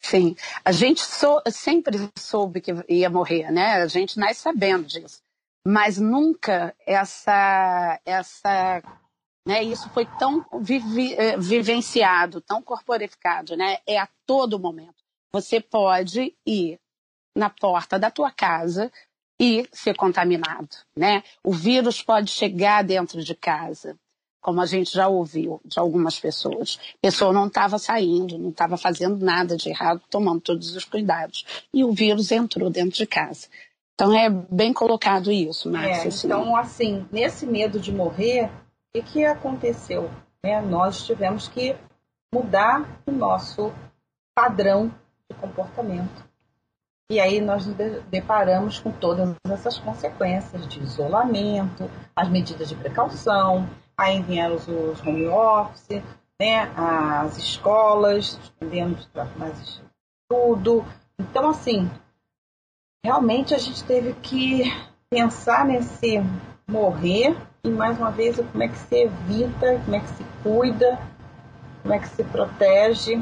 [0.00, 3.82] Sim, a gente sou, sempre soube que ia morrer, né?
[3.82, 5.18] A gente nasce sabendo disso.
[5.66, 8.82] Mas nunca essa, essa,
[9.46, 9.62] né?
[9.62, 13.78] Isso foi tão vivi, eh, vivenciado, tão corporificado, né?
[13.86, 14.96] É a todo momento.
[15.32, 16.80] Você pode ir
[17.36, 18.90] na porta da tua casa
[19.40, 21.22] e ser contaminado, né?
[21.44, 23.96] O vírus pode chegar dentro de casa.
[24.40, 26.78] como a gente já ouviu de algumas pessoas.
[26.94, 31.44] A pessoa não estava saindo, não estava fazendo nada de errado, tomando todos os cuidados.
[31.74, 33.48] E o vírus entrou dentro de casa.
[33.94, 36.04] Então é bem colocado isso, Márcia.
[36.04, 36.26] É, assim.
[36.28, 38.48] então, assim, nesse medo de morrer,
[39.00, 40.10] o que, aconteceu?
[40.42, 41.76] É, nós tivemos que
[42.32, 43.72] mudar o nosso
[44.34, 44.92] padrão
[45.28, 46.24] de comportamento.
[47.10, 47.76] E aí nós nos
[48.10, 54.68] deparamos com todas essas consequências de isolamento, as medidas de precaução, aí vieram os
[55.06, 56.02] home office,
[56.40, 59.82] né, as escolas, suspendemos mais
[60.28, 60.84] tudo.
[61.18, 61.88] Então, assim,
[63.04, 64.64] realmente a gente teve que
[65.08, 66.18] pensar nesse
[66.66, 70.98] morrer e, mais uma vez, como é que se evita, como é que se cuida,
[71.82, 73.20] como é que se protege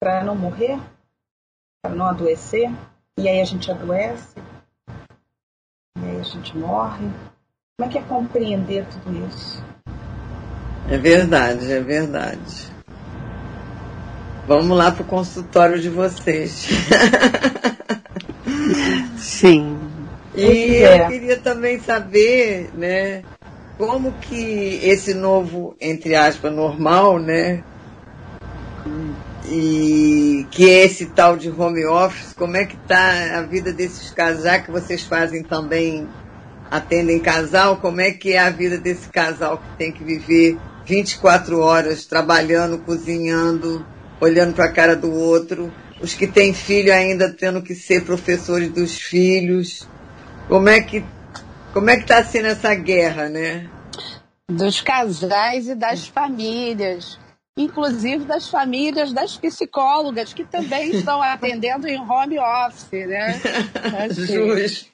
[0.00, 0.80] para não morrer,
[1.82, 2.70] para não adoecer.
[3.18, 4.38] E aí a gente adoece,
[5.98, 7.06] e aí a gente morre.
[7.76, 9.62] Como é que é compreender tudo isso?
[10.88, 12.72] É verdade, é verdade.
[14.46, 16.66] Vamos lá para o consultório de vocês.
[19.18, 19.83] Sim.
[20.36, 21.02] E é.
[21.02, 23.24] eu queria também saber, né,
[23.78, 27.62] como que esse novo, entre aspas, normal, né,
[29.48, 34.12] e que é esse tal de home office, como é que está a vida desses
[34.42, 36.08] já que vocês fazem também
[36.70, 41.60] atendem casal, como é que é a vida desse casal que tem que viver 24
[41.60, 43.86] horas trabalhando, cozinhando,
[44.20, 48.70] olhando para a cara do outro, os que têm filho ainda tendo que ser professores
[48.70, 49.86] dos filhos.
[50.48, 51.04] Como é que
[51.72, 53.68] como é que está sendo essa guerra, né?
[54.48, 57.18] Dos casais e das famílias,
[57.56, 63.40] inclusive das famílias das psicólogas que também estão atendendo em home office, né?
[64.04, 64.26] Assim.
[64.26, 64.90] Justo.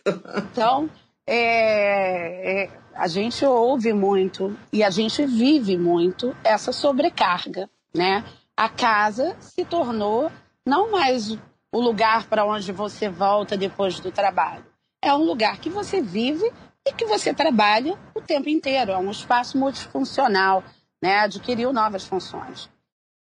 [0.50, 0.88] Então,
[1.26, 8.24] é, é, a gente ouve muito e a gente vive muito essa sobrecarga, né?
[8.56, 10.30] A casa se tornou
[10.66, 11.36] não mais
[11.72, 14.69] o lugar para onde você volta depois do trabalho.
[15.02, 16.50] É um lugar que você vive
[16.86, 18.92] e que você trabalha o tempo inteiro.
[18.92, 20.62] É um espaço multifuncional,
[21.02, 21.20] né?
[21.20, 22.70] Adquiriu novas funções.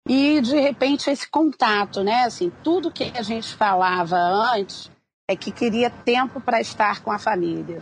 [0.07, 2.23] E de repente esse contato, né?
[2.23, 4.91] Assim, tudo que a gente falava antes
[5.27, 7.81] é que queria tempo para estar com a família.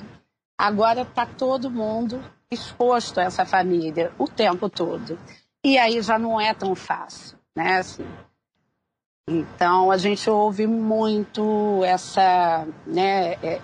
[0.58, 5.20] Agora está todo mundo exposto a essa família o tempo todo.
[5.64, 7.78] E aí já não é tão fácil, né?
[7.78, 8.06] Assim,
[9.28, 13.62] então a gente ouve muito essa, né, é,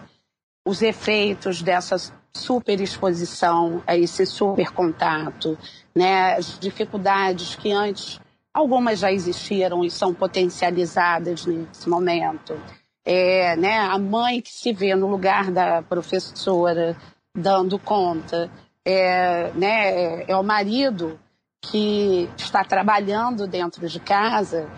[0.69, 1.95] os efeitos dessa
[2.31, 5.57] superexposição a esse super contato,
[5.95, 8.19] né, as dificuldades que antes
[8.53, 12.55] algumas já existiram e são potencializadas nesse momento.
[13.03, 16.95] É, né, a mãe que se vê no lugar da professora
[17.35, 18.51] dando conta,
[18.85, 21.19] é, né, é o marido
[21.63, 24.69] que está trabalhando dentro de casa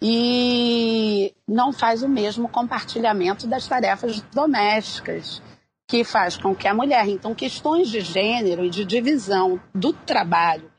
[0.00, 5.42] e não faz o mesmo compartilhamento das tarefas domésticas
[5.88, 7.08] que faz com que a mulher.
[7.08, 10.70] Então, questões de gênero e de divisão do trabalho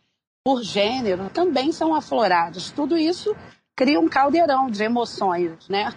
[0.43, 2.71] por gênero também são afloradas.
[2.71, 3.35] Tudo isso
[3.75, 5.93] cria um caldeirão de emoções, né?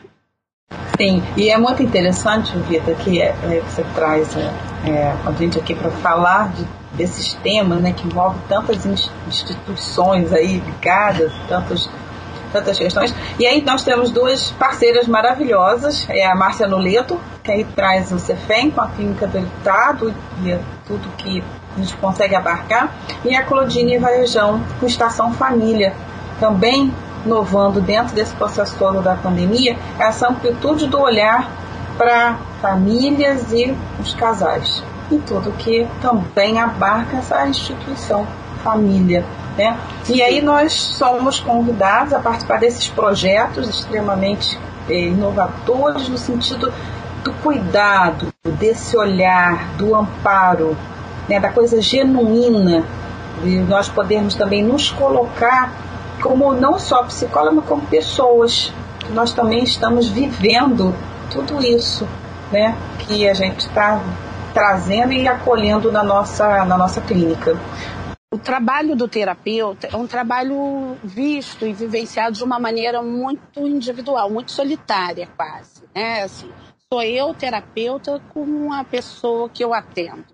[0.97, 5.59] Sim, e é muito interessante, Vitor, que é, é, você traz é, é, a gente
[5.59, 6.65] aqui para falar de,
[6.97, 8.87] desses temas né, que envolvem tantas
[9.27, 11.89] instituições aí ligadas, tantos,
[12.53, 13.15] tantas questões.
[13.39, 18.19] E aí nós temos duas parceiras maravilhosas, é a Márcia Noleto, que aí traz o
[18.19, 21.43] Cefem com a clínica do Estado e tudo que
[21.75, 22.93] a gente consegue abarcar,
[23.25, 25.95] e a Claudine Varejão com Estação Família,
[26.39, 26.93] também
[27.25, 31.49] inovando dentro desse processo todo da pandemia é essa amplitude do olhar
[31.97, 38.27] para famílias e os casais e tudo que também abarca essa instituição
[38.63, 39.25] família.
[39.57, 39.79] Né?
[40.09, 46.73] E aí nós somos convidados a participar desses projetos extremamente eh, inovadores no sentido
[47.23, 50.77] do cuidado, desse olhar, do amparo,
[51.29, 52.85] né, da coisa genuína,
[53.43, 55.73] de nós podermos também nos colocar
[56.23, 58.73] como não só psicóloga, mas como pessoas.
[59.11, 60.95] Nós também estamos vivendo
[61.31, 62.07] tudo isso,
[62.53, 62.77] né?
[63.01, 64.01] Que a gente está
[64.55, 67.57] trazendo e acolhendo na nossa, na nossa clínica.
[68.33, 74.31] O trabalho do terapeuta é um trabalho visto e vivenciado de uma maneira muito individual,
[74.31, 75.85] muito solitária quase.
[75.95, 76.23] Né?
[76.23, 76.51] Assim,
[76.91, 80.25] sou eu, terapeuta, com uma pessoa que eu atendo.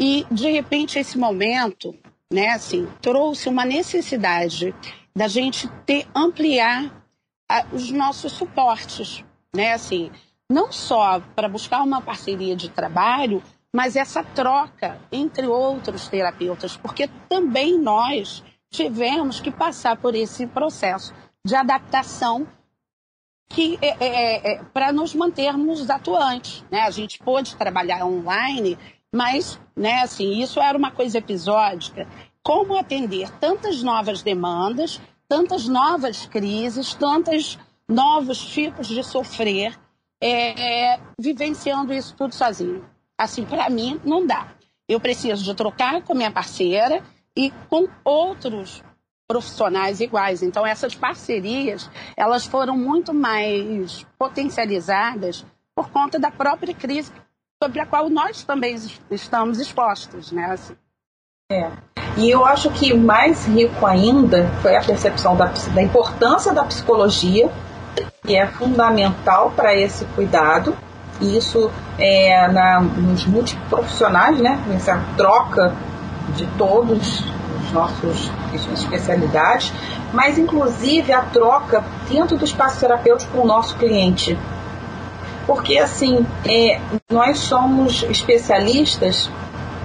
[0.00, 1.94] E, de repente, esse momento
[2.32, 4.74] né, assim, trouxe uma necessidade
[5.14, 7.04] da gente ter ampliar
[7.46, 9.22] a, os nossos suportes,
[9.54, 10.10] né, assim,
[10.50, 13.42] não só para buscar uma parceria de trabalho,
[13.74, 21.12] mas essa troca entre outros terapeutas, porque também nós tivemos que passar por esse processo
[21.44, 22.46] de adaptação
[23.48, 26.82] que é, é, é, é para nos mantermos atuantes, né?
[26.82, 28.78] A gente pôde trabalhar online,
[29.12, 32.08] mas, né, assim, isso era uma coisa episódica.
[32.44, 37.58] Como atender tantas novas demandas, tantas novas crises, tantos
[37.88, 39.76] novos tipos de sofrer,
[40.22, 42.93] é, vivenciando isso tudo sozinho.
[43.18, 44.48] Assim, para mim, não dá.
[44.88, 47.02] Eu preciso de trocar com minha parceira
[47.36, 48.82] e com outros
[49.26, 50.42] profissionais iguais.
[50.42, 55.44] Então, essas parcerias, elas foram muito mais potencializadas
[55.74, 57.12] por conta da própria crise
[57.62, 58.76] sobre a qual nós também
[59.10, 60.44] estamos expostos, né?
[60.50, 60.76] Assim.
[61.50, 61.70] É.
[62.16, 67.50] E eu acho que mais rico ainda foi a percepção da, da importância da psicologia,
[68.24, 70.76] que é fundamental para esse cuidado.
[71.20, 74.58] E isso é na, nos multiprofissionais, né?
[74.74, 75.74] Essa troca
[76.34, 77.24] de todos
[77.72, 78.30] nossos
[78.72, 79.72] especialidades,
[80.12, 84.38] mas inclusive a troca dentro do espaço terapêutico com o nosso cliente.
[85.46, 89.30] Porque assim, é, nós somos especialistas,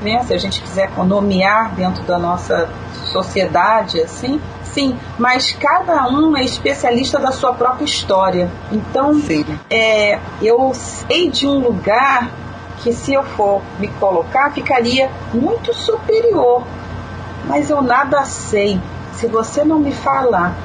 [0.02, 2.70] né, se a gente quiser nomear dentro da nossa
[3.12, 4.40] sociedade, assim,
[4.80, 8.50] sim, mas cada um é especialista da sua própria história.
[8.72, 9.22] Então,
[9.70, 12.30] é, eu sei de um lugar
[12.78, 16.64] que se eu for me colocar, ficaria muito superior
[17.50, 18.80] mas eu nada sei.
[19.14, 20.56] Se você não me falar,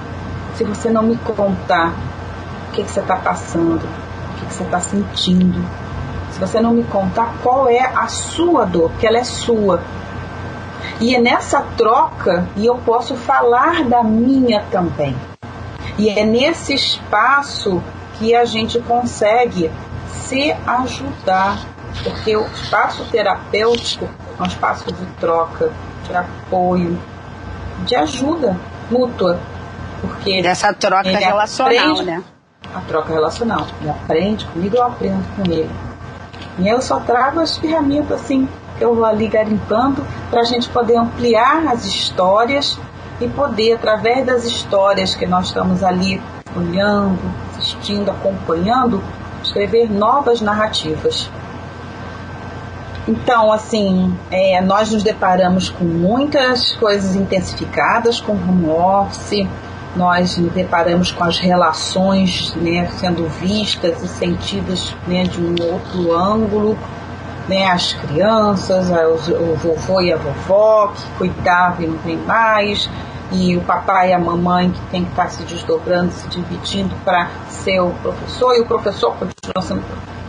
[0.54, 1.92] se você não me contar
[2.68, 5.64] o que, que você está passando, o que, que você está sentindo,
[6.30, 9.80] se você não me contar qual é a sua dor, que ela é sua.
[11.00, 15.16] E é nessa troca e eu posso falar da minha também.
[15.98, 17.82] E é nesse espaço
[18.18, 19.70] que a gente consegue
[20.08, 21.58] se ajudar,
[22.02, 24.08] porque o espaço terapêutico
[24.38, 25.70] é um espaço de troca,
[26.04, 26.98] de apoio,
[27.84, 28.56] de ajuda
[28.90, 29.38] mútua.
[30.00, 32.22] Porque Dessa troca relacional, aprende, né?
[32.74, 33.66] A troca relacional.
[33.80, 35.70] Ele aprende comigo, eu aprendo com ele.
[36.58, 40.68] E eu só trago as ferramentas assim que eu vou ali garimpando para a gente
[40.68, 42.78] poder ampliar as histórias
[43.20, 46.20] e poder, através das histórias que nós estamos ali
[46.56, 47.18] olhando,
[47.56, 49.02] assistindo, acompanhando,
[49.42, 51.30] escrever novas narrativas.
[53.06, 59.46] Então, assim, é, nós nos deparamos com muitas coisas intensificadas com home office,
[59.94, 66.16] nós nos deparamos com as relações né, sendo vistas e sentidas né, de um outro
[66.16, 66.76] ângulo,
[67.48, 72.88] né, as crianças, o vovô e a vovó que cuidavam e não tem mais,
[73.32, 77.28] e o papai e a mamãe que tem que estar se desdobrando, se dividindo para
[77.48, 79.82] ser o professor, e o professor continua sendo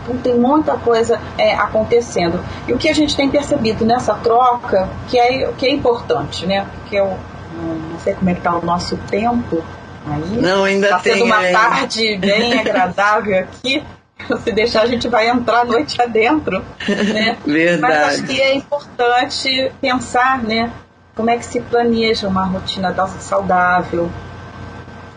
[0.06, 2.38] então tem muita coisa é, acontecendo.
[2.68, 6.64] E o que a gente tem percebido nessa troca, que é, que é importante, né?
[6.76, 7.18] Porque eu
[7.56, 9.64] não sei como é que está o nosso tempo
[10.06, 10.40] aí.
[10.40, 11.14] Não, ainda tá tem.
[11.14, 13.82] sendo uma tarde bem agradável aqui.
[14.42, 16.64] Se deixar, a gente vai entrar a noite adentro.
[16.88, 17.36] Né?
[17.46, 17.80] Verdade.
[17.80, 20.72] Mas acho que é importante pensar, né?
[21.14, 24.10] Como é que se planeja uma rotina saudável,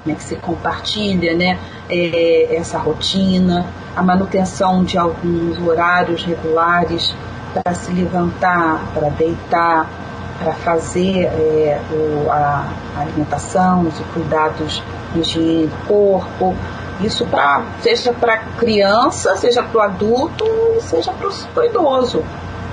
[0.04, 1.60] como é que se compartilha, né?
[1.90, 7.14] É, essa rotina, a manutenção de alguns horários regulares
[7.54, 9.90] para se levantar, para deitar,
[10.40, 12.66] para fazer é, o, a,
[12.98, 14.82] a, alimentação, os cuidados
[15.14, 16.56] de higiene do corpo.
[17.02, 20.46] Isso pra, seja para criança, seja para o adulto,
[20.82, 22.24] seja para o idoso.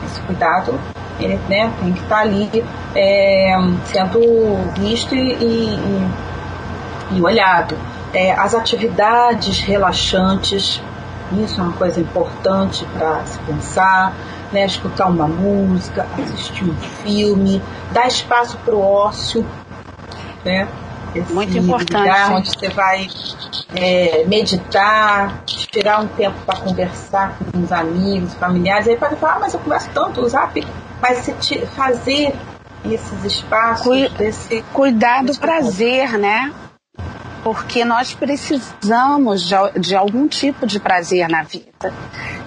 [0.05, 0.79] Esse cuidado
[1.19, 2.65] ele, né, tem que estar tá ali
[2.95, 6.09] é, sendo visto e, e,
[7.13, 7.77] e olhado.
[8.13, 10.83] É, as atividades relaxantes
[11.33, 14.15] isso é uma coisa importante para se pensar,
[14.53, 14.65] né?
[14.65, 17.61] escutar uma música, assistir um filme,
[17.93, 19.45] dar espaço para o ócio,
[20.45, 20.69] né?
[21.17, 21.97] Esse Muito importante.
[21.97, 23.09] Lugar onde você vai
[23.75, 28.87] é, meditar, tirar um tempo para conversar com os amigos, familiares.
[28.89, 30.67] Aí pode falar, ah, mas eu converso tanto no zap.
[31.01, 32.35] Mas se fazer
[32.85, 36.53] esses espaços, Cui desse, cuidar do prazer, né?
[37.43, 41.95] porque nós precisamos de, de, algum tipo de prazer na vida,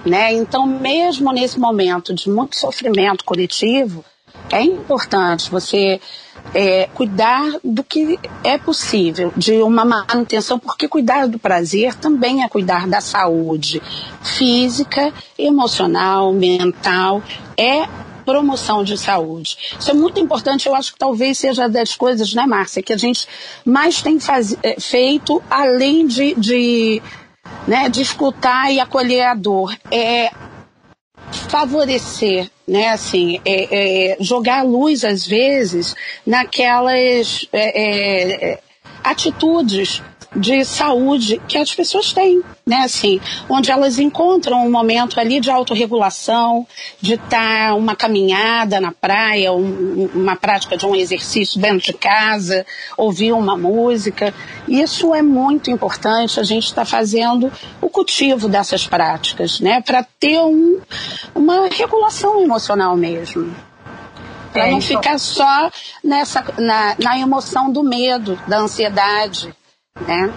[0.04, 0.30] né?
[0.30, 4.04] Então, mesmo nesse momento de muito sofrimento coletivo,
[4.50, 5.98] é importante você
[6.54, 12.48] é, cuidar do que é possível, de uma manutenção, porque cuidar do prazer também é
[12.48, 13.80] cuidar da saúde
[14.22, 17.22] física, emocional, mental,
[17.56, 17.86] é
[18.24, 19.56] promoção de saúde.
[19.78, 22.96] Isso é muito importante, eu acho que talvez seja das coisas, né, Márcia, que a
[22.96, 23.26] gente
[23.64, 27.02] mais tem faz, eh, feito, além de, de,
[27.66, 29.76] né, de escutar e acolher a dor.
[29.90, 30.30] É
[31.50, 38.60] favorecer, né, assim, é, é, jogar luz às vezes naquelas é, é,
[39.02, 40.00] atitudes
[40.34, 42.82] de saúde que as pessoas têm, né?
[42.84, 46.66] Assim, onde elas encontram um momento ali de autorregulação,
[47.00, 51.92] de estar tá uma caminhada na praia, um, uma prática de um exercício dentro de
[51.92, 52.64] casa,
[52.96, 54.32] ouvir uma música.
[54.68, 56.38] Isso é muito importante.
[56.38, 59.80] A gente está fazendo o cultivo dessas práticas, né?
[59.80, 60.80] Para ter um,
[61.34, 63.52] uma regulação emocional mesmo.
[64.52, 64.88] Para é, não então...
[64.88, 65.70] ficar só
[66.04, 69.54] nessa, na, na emoção do medo, da ansiedade
[69.98, 70.32] né?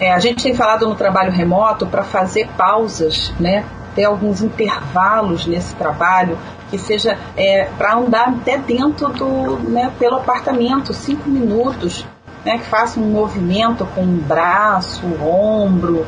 [0.00, 3.64] É, a gente tem falado no trabalho remoto para fazer pausas, né?
[3.94, 6.38] Ter alguns intervalos nesse trabalho
[6.70, 12.06] que seja é, para andar até dentro do, né, pelo apartamento, cinco minutos,
[12.44, 12.58] né?
[12.58, 16.06] Que faça um movimento com o braço, o ombro,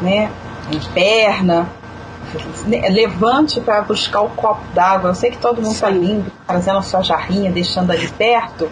[0.00, 0.30] né?
[0.92, 1.68] Perna,
[2.90, 5.10] levante para buscar o copo d'água.
[5.10, 8.68] Eu sei que todo mundo está lindo, trazendo a sua jarrinha, deixando ali perto,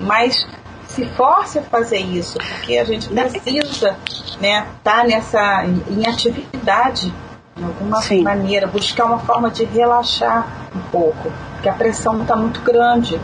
[0.00, 0.44] mas
[0.88, 3.96] se force a fazer isso, porque a gente precisa
[4.40, 7.12] né, estar tá nessa em atividade
[7.56, 8.22] de alguma Sim.
[8.22, 13.20] maneira, buscar uma forma de relaxar um pouco, porque a pressão está muito grande,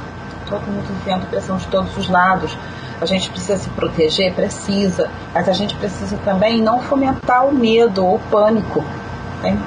[0.49, 2.57] todo mundo vivendo pressão de todos os lados.
[3.01, 8.07] A gente precisa se proteger, precisa, mas a gente precisa também não fomentar o medo
[8.07, 8.83] ou o pânico,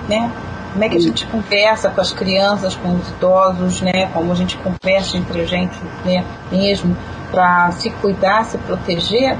[0.07, 0.31] né?
[0.71, 4.07] Como é que a gente conversa com as crianças, com os idosos, né?
[4.13, 6.25] Como a gente conversa entre a gente né?
[6.51, 6.95] mesmo
[7.36, 9.38] para se cuidar, se proteger,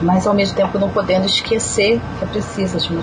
[0.00, 3.02] mas ao mesmo tempo não podendo esquecer que é preciso de uma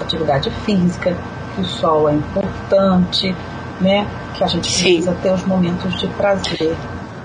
[0.00, 1.16] atividade física,
[1.54, 3.32] que o sol é importante,
[3.80, 4.08] né?
[4.34, 5.18] Que a gente precisa Sim.
[5.22, 6.76] ter os momentos de prazer.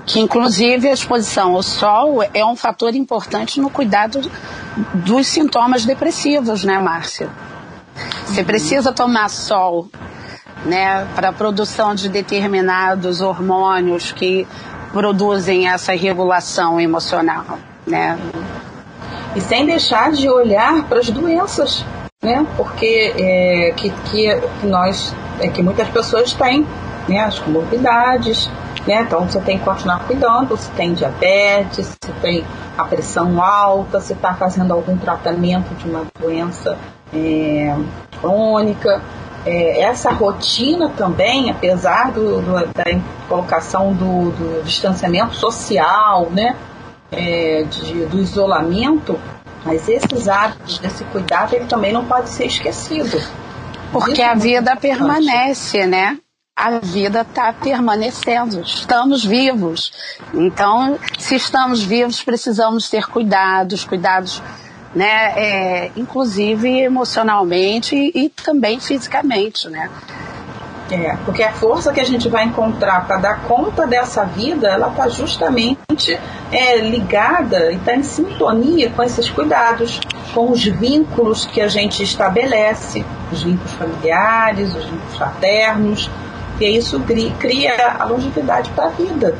[0.05, 4.21] Que inclusive a exposição ao sol é um fator importante no cuidado
[4.93, 7.27] dos sintomas depressivos, né, Márcia?
[8.27, 8.45] Você uhum.
[8.45, 9.89] precisa tomar sol,
[10.63, 14.47] né, para a produção de determinados hormônios que
[14.91, 18.17] produzem essa regulação emocional, né?
[19.35, 21.85] E sem deixar de olhar para as doenças,
[22.23, 22.45] né?
[22.55, 26.65] Porque é, que, que, nós, é, que muitas pessoas têm,
[27.07, 27.19] né?
[27.19, 28.49] As comorbidades,
[28.88, 29.01] né?
[29.01, 32.43] Então você tem que continuar cuidando, se tem diabetes, se tem
[32.77, 36.77] a pressão alta, se está fazendo algum tratamento de uma doença
[37.13, 37.75] é,
[38.19, 39.01] crônica,
[39.47, 42.83] é, essa rotina também, apesar do, do, da
[43.29, 46.57] colocação do, do, distanciamento social, né,
[47.09, 49.17] é, de, do isolamento,
[49.63, 53.21] mas esses hábitos desse cuidado ele também não pode ser esquecido.
[53.91, 56.17] Porque Isso a é vida permanece, né?
[56.53, 59.93] A vida está permanecendo, estamos vivos.
[60.33, 64.41] Então, se estamos vivos, precisamos ter cuidados, cuidados
[64.97, 65.33] né?
[65.35, 69.91] É, inclusive emocionalmente e, e também fisicamente, né?
[70.89, 74.87] É, porque a força que a gente vai encontrar para dar conta dessa vida, ela
[74.87, 76.19] está justamente
[76.51, 79.99] é, ligada e está em sintonia com esses cuidados,
[80.33, 86.09] com os vínculos que a gente estabelece, os vínculos familiares, os vínculos fraternos,
[86.59, 86.99] e isso
[87.37, 89.35] cria a longevidade para a vida.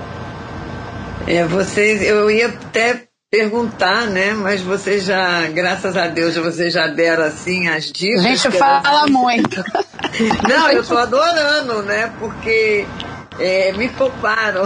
[1.26, 4.34] É, vocês, eu ia até perguntar, né?
[4.34, 8.26] Mas vocês já, graças a Deus, vocês já deram assim as dicas.
[8.26, 9.64] A gente fala muito.
[10.48, 12.12] Não, eu estou adorando, né?
[12.20, 12.86] Porque
[13.38, 14.64] é, me pouparam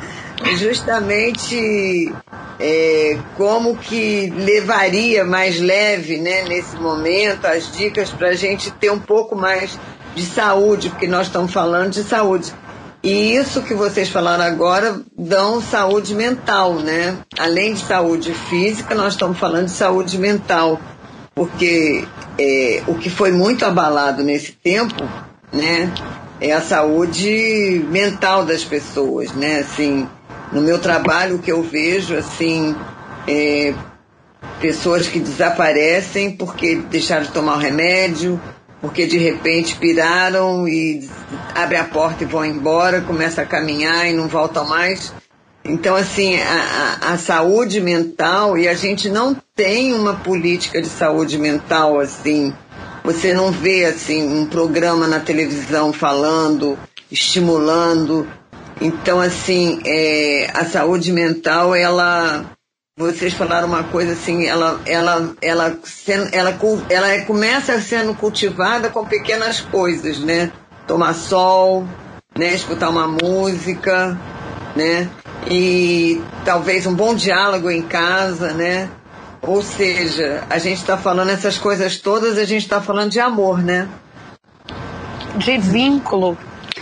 [0.56, 2.10] justamente
[2.58, 6.44] é, como que levaria mais leve, né?
[6.44, 9.78] Nesse momento, as dicas para a gente ter um pouco mais
[10.14, 12.54] de saúde, porque nós estamos falando de saúde.
[13.02, 17.18] E isso que vocês falaram agora dão saúde mental, né?
[17.38, 20.80] Além de saúde física, nós estamos falando de saúde mental,
[21.34, 22.04] porque
[22.38, 25.08] é, o que foi muito abalado nesse tempo,
[25.52, 25.92] né,
[26.40, 29.60] é a saúde mental das pessoas, né?
[29.60, 30.08] Assim,
[30.52, 32.74] no meu trabalho o que eu vejo, assim,
[33.28, 33.74] é,
[34.60, 38.40] pessoas que desaparecem porque deixaram de tomar o remédio,
[38.80, 41.08] porque de repente piraram e
[41.54, 45.12] abre a porta e vão embora, começa a caminhar e não voltam mais.
[45.64, 51.36] Então, assim, a, a, saúde mental, e a gente não tem uma política de saúde
[51.36, 52.54] mental assim.
[53.04, 56.78] Você não vê assim um programa na televisão falando,
[57.10, 58.26] estimulando.
[58.80, 62.57] Então, assim, é, a saúde mental, ela
[62.98, 65.78] vocês falaram uma coisa assim, ela, ela, ela,
[66.32, 66.58] ela,
[66.90, 70.50] ela, começa sendo cultivada com pequenas coisas, né?
[70.86, 71.86] Tomar sol,
[72.36, 72.54] né?
[72.54, 74.18] Escutar uma música,
[74.74, 75.08] né?
[75.48, 78.90] E talvez um bom diálogo em casa, né?
[79.40, 83.62] Ou seja, a gente está falando essas coisas todas, a gente está falando de amor,
[83.62, 83.88] né?
[85.38, 86.36] de vínculo.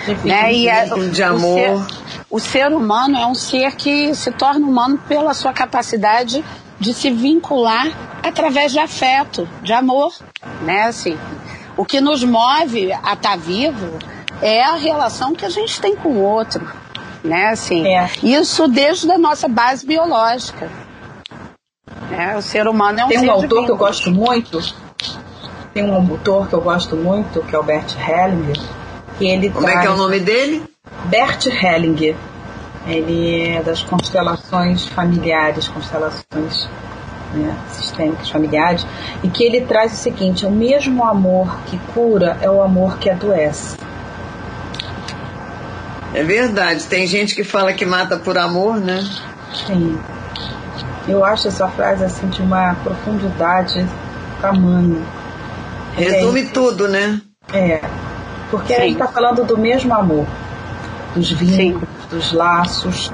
[0.06, 0.52] De, né?
[0.52, 1.86] e a, de amor.
[1.86, 6.44] Ser, o ser humano é um ser que se torna humano pela sua capacidade
[6.78, 7.86] de se vincular
[8.22, 10.12] através de afeto, de amor,
[10.62, 10.82] né?
[10.82, 11.16] Assim,
[11.76, 13.98] o que nos move a estar tá vivo
[14.42, 16.66] é a relação que a gente tem com o outro,
[17.22, 17.48] né?
[17.48, 18.10] Assim, é.
[18.22, 20.68] isso desde a nossa base biológica.
[22.10, 22.36] Né?
[22.36, 24.60] O ser humano é um Tem um autor que eu gosto muito,
[25.72, 28.60] tem um autor que eu gosto muito, que é o Bert Hellinger,
[29.18, 29.78] que ele Como traz...
[29.78, 30.75] é que é o nome dele?
[31.08, 32.16] Bert Hellinger.
[32.86, 36.68] Ele é das constelações familiares, constelações
[37.34, 38.86] né, sistêmicas familiares,
[39.22, 43.10] e que ele traz o seguinte: o mesmo amor que cura é o amor que
[43.10, 43.76] adoece.
[46.14, 46.84] É verdade.
[46.84, 49.04] Tem gente que fala que mata por amor, né?
[49.66, 49.98] Sim.
[51.08, 53.86] Eu acho essa frase assim de uma profundidade
[54.40, 55.04] tamanho.
[55.94, 57.20] Resume é, tudo, né?
[57.52, 57.80] É.
[58.50, 58.80] Porque Sim.
[58.80, 60.26] a gente está falando do mesmo amor,
[61.16, 62.08] dos vínculos, Sim.
[62.10, 63.12] dos laços.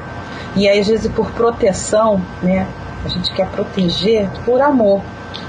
[0.54, 2.66] E aí, às vezes, por proteção, né?
[3.04, 5.00] A gente quer proteger por amor.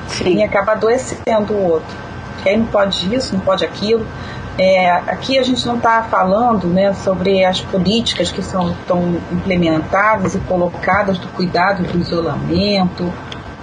[0.08, 0.38] Sim.
[0.38, 1.96] E acaba adoecendo o outro.
[2.42, 4.06] Que aí não pode isso, não pode aquilo.
[4.58, 10.36] É, aqui a gente não está falando né, sobre as políticas que são tão implementadas
[10.36, 13.12] e colocadas do cuidado do isolamento,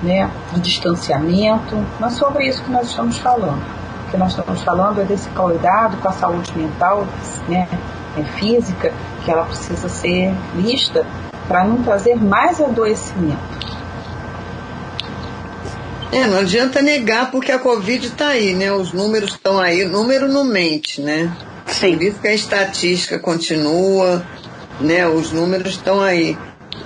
[0.02, 1.76] né, do distanciamento.
[2.00, 3.62] Não é sobre isso que nós estamos falando.
[4.06, 7.06] O que nós estamos falando é desse cuidado com a saúde mental,
[7.48, 7.68] né,
[8.16, 8.92] é, física,
[9.24, 11.06] que ela precisa ser vista
[11.46, 13.60] para não trazer mais adoecimento.
[16.12, 18.72] É, não adianta negar porque a Covid está aí, né?
[18.72, 21.32] Os números estão aí, número não mente, né?
[21.66, 21.94] Sim.
[21.94, 24.24] Por isso que a estatística continua,
[24.80, 25.06] né?
[25.06, 26.36] Os números estão aí.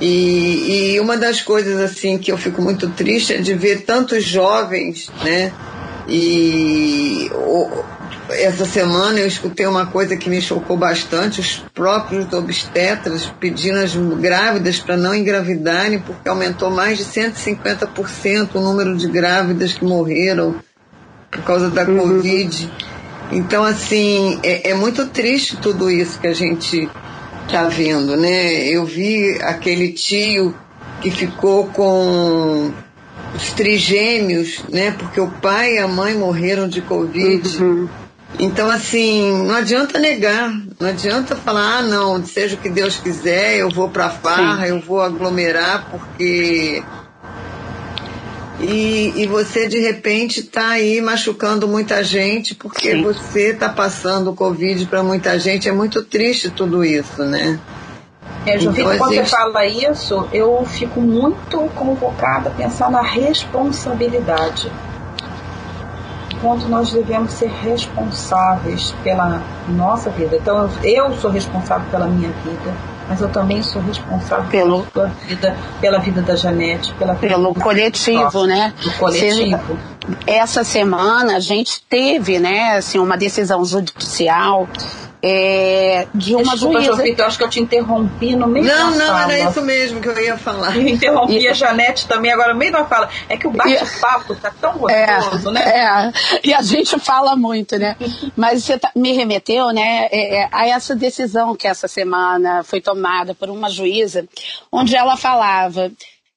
[0.00, 4.24] E, e uma das coisas assim que eu fico muito triste é de ver tantos
[4.24, 5.52] jovens, né?
[6.06, 7.30] E
[8.30, 13.94] essa semana eu escutei uma coisa que me chocou bastante: os próprios obstetras pedindo as
[13.94, 20.56] grávidas para não engravidarem, porque aumentou mais de 150% o número de grávidas que morreram
[21.30, 21.98] por causa da uhum.
[21.98, 22.70] Covid.
[23.32, 26.88] Então, assim, é, é muito triste tudo isso que a gente
[27.46, 28.66] está vendo, né?
[28.68, 30.54] Eu vi aquele tio
[31.00, 32.72] que ficou com
[33.34, 34.92] os trigêmeos, né?
[34.92, 37.62] Porque o pai e a mãe morreram de Covid.
[37.62, 37.88] Uhum.
[38.38, 43.58] Então, assim, não adianta negar, não adianta falar, ah, não, seja o que Deus quiser,
[43.58, 44.72] eu vou pra farra, Sim.
[44.72, 46.82] eu vou aglomerar, porque.
[48.60, 53.02] E, e você, de repente, está aí machucando muita gente, porque Sim.
[53.02, 55.68] você está passando o Covid para muita gente.
[55.68, 57.58] É muito triste tudo isso, né?
[58.46, 59.30] É, Jovita, então, quando existe...
[59.30, 64.70] você fala isso, eu fico muito convocada a pensar na responsabilidade
[66.44, 70.36] quanto nós devemos ser responsáveis pela nossa vida.
[70.36, 72.74] Então, eu sou responsável pela minha vida,
[73.08, 77.54] mas eu também sou responsável pelo, pela vida, pela vida da Janete, pela vida pelo
[77.54, 78.74] coletivo, né?
[78.82, 79.78] Do coletivo.
[80.26, 84.68] Essa semana a gente teve, né, assim, uma decisão judicial
[85.26, 87.02] é, de uma Desculpa, juíza.
[87.06, 89.22] Eu acho que eu te interrompi no meio não, da não, fala.
[89.22, 90.76] Não, era isso mesmo que eu ia falar.
[90.76, 91.48] Eu interrompi e...
[91.48, 93.08] a Janete também agora no meio da fala.
[93.26, 95.62] É que o bate-papo tá tão gostoso, é, né?
[95.62, 96.12] É,
[96.44, 97.96] e a gente fala muito, né?
[98.36, 102.82] Mas você tá, me remeteu, né, é, é, a essa decisão que essa semana foi
[102.82, 104.28] tomada por uma juíza,
[104.70, 105.90] onde ela falava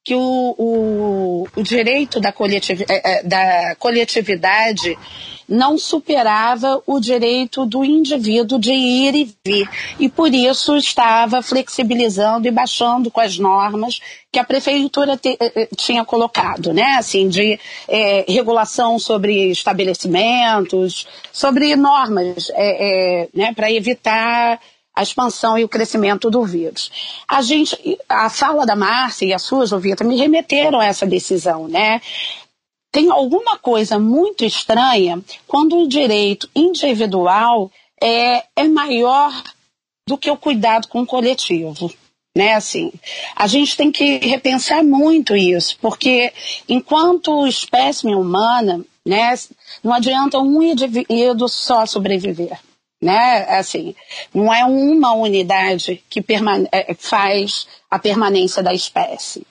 [0.07, 4.97] que o, o, o direito da, coletiv, é, é, da coletividade
[5.45, 9.69] não superava o direito do indivíduo de ir e vir.
[9.99, 13.99] E por isso estava flexibilizando e baixando com as normas
[14.31, 16.95] que a prefeitura te, eh, eh, tinha colocado, né?
[16.97, 24.57] Assim, de é, regulação sobre estabelecimentos, sobre normas é, é, né, para evitar
[24.97, 26.91] a expansão e o crescimento do vírus.
[27.27, 31.67] A gente, a fala da Márcia e a sua, Jovita, me remeteram a essa decisão,
[31.67, 32.01] né?
[32.91, 37.71] tem alguma coisa muito estranha quando o direito individual
[38.01, 39.31] é, é maior
[40.07, 41.93] do que o cuidado com o coletivo.
[42.35, 42.91] Né, assim,
[43.35, 46.31] a gente tem que repensar muito isso, porque
[46.69, 49.33] enquanto espécime humana, né,
[49.83, 52.59] não adianta um indivíduo só sobreviver.
[53.01, 53.45] Né?
[53.49, 53.95] Assim,
[54.33, 56.23] não é uma unidade que
[56.71, 59.45] é, faz a permanência da espécie.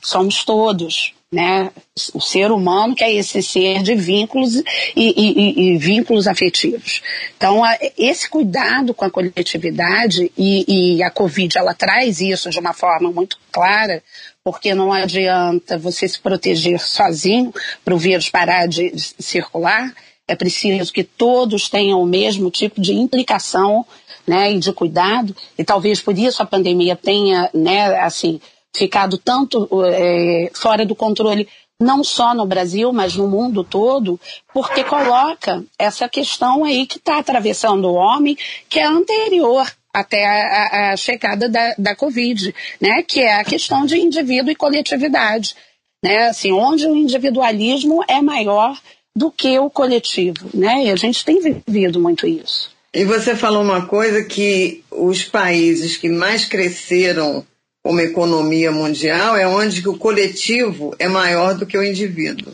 [0.00, 1.70] Somos todos né?
[2.14, 4.62] O ser humano que é esse ser de vínculos e,
[4.96, 7.02] e, e vínculos afetivos.
[7.36, 7.62] Então,
[7.98, 13.10] esse cuidado com a coletividade e, e a Covid ela traz isso de uma forma
[13.10, 14.02] muito clara,
[14.42, 17.52] porque não adianta você se proteger sozinho
[17.84, 19.94] para o vírus parar de circular.
[20.28, 23.84] É preciso que todos tenham o mesmo tipo de implicação
[24.26, 28.38] né, e de cuidado, e talvez por isso a pandemia tenha, né, assim,
[28.76, 31.48] ficado tanto é, fora do controle,
[31.80, 34.20] não só no Brasil, mas no mundo todo,
[34.52, 38.36] porque coloca essa questão aí que está atravessando o homem,
[38.68, 43.86] que é anterior até a, a, chegada da, da Covid, né, que é a questão
[43.86, 45.56] de indivíduo e coletividade,
[46.04, 48.78] né, assim, onde o individualismo é maior
[49.18, 52.70] do que o coletivo, né, e a gente tem vivido muito isso.
[52.94, 57.44] E você falou uma coisa que os países que mais cresceram
[57.82, 62.52] como economia mundial é onde o coletivo é maior do que o indivíduo.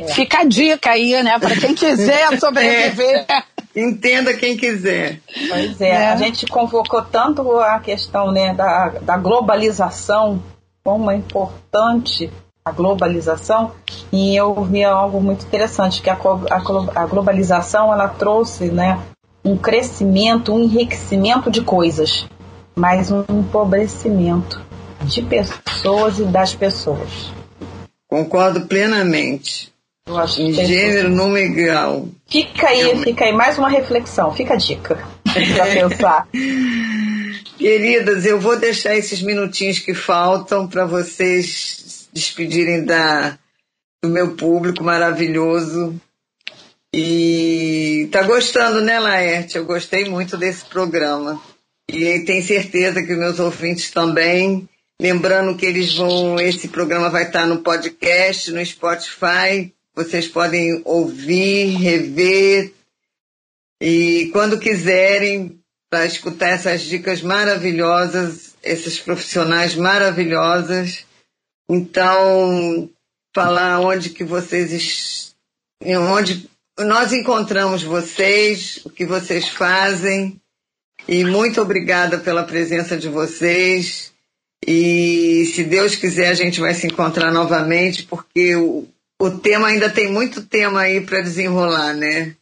[0.00, 0.08] É.
[0.08, 3.24] Fica a dica aí, né, para quem quiser sobreviver.
[3.26, 3.42] É.
[3.74, 5.20] Entenda quem quiser.
[5.48, 10.42] Pois é, é, a gente convocou tanto a questão né, da, da globalização,
[10.84, 12.30] como é importante
[12.66, 13.70] a globalização,
[14.12, 18.98] e eu vi algo muito interessante, que a, a, a globalização ela trouxe né,
[19.44, 22.26] um crescimento, um enriquecimento de coisas,
[22.74, 24.60] mas um empobrecimento
[25.04, 27.32] de pessoas e das pessoas.
[28.08, 29.72] Concordo plenamente.
[30.36, 32.08] Em gênero, número e grau.
[32.26, 33.04] Fica aí, Realmente.
[33.04, 36.28] fica aí mais uma reflexão, fica a dica para pensar.
[37.56, 41.85] Queridas, eu vou deixar esses minutinhos que faltam para vocês
[42.16, 43.38] despedirem da,
[44.02, 46.00] do meu público maravilhoso.
[46.92, 49.56] E tá gostando, né, Laerte?
[49.56, 51.40] Eu gostei muito desse programa.
[51.88, 54.68] E tenho certeza que meus ouvintes também.
[55.00, 61.76] Lembrando que eles vão, esse programa vai estar no podcast, no Spotify, vocês podem ouvir,
[61.76, 62.72] rever
[63.80, 65.60] e quando quiserem
[65.90, 71.05] para escutar essas dicas maravilhosas, esses profissionais maravilhosas.
[71.68, 72.88] Então,
[73.34, 75.34] falar onde que vocês
[75.84, 76.48] onde
[76.78, 80.40] nós encontramos vocês, o que vocês fazem.
[81.08, 84.12] E muito obrigada pela presença de vocês.
[84.66, 88.86] E se Deus quiser, a gente vai se encontrar novamente, porque o,
[89.20, 92.34] o tema ainda tem muito tema aí para desenrolar, né?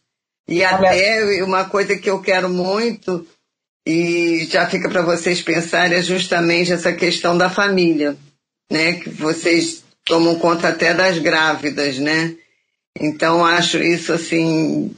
[0.47, 3.27] E até uma coisa que eu quero muito,
[3.87, 8.17] e já fica para vocês pensarem, é justamente essa questão da família,
[8.71, 8.93] né?
[8.93, 12.35] Que vocês tomam conta até das grávidas, né?
[12.99, 14.95] Então acho isso assim,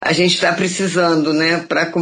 [0.00, 1.60] a gente está precisando, né?
[1.60, 1.92] Pra,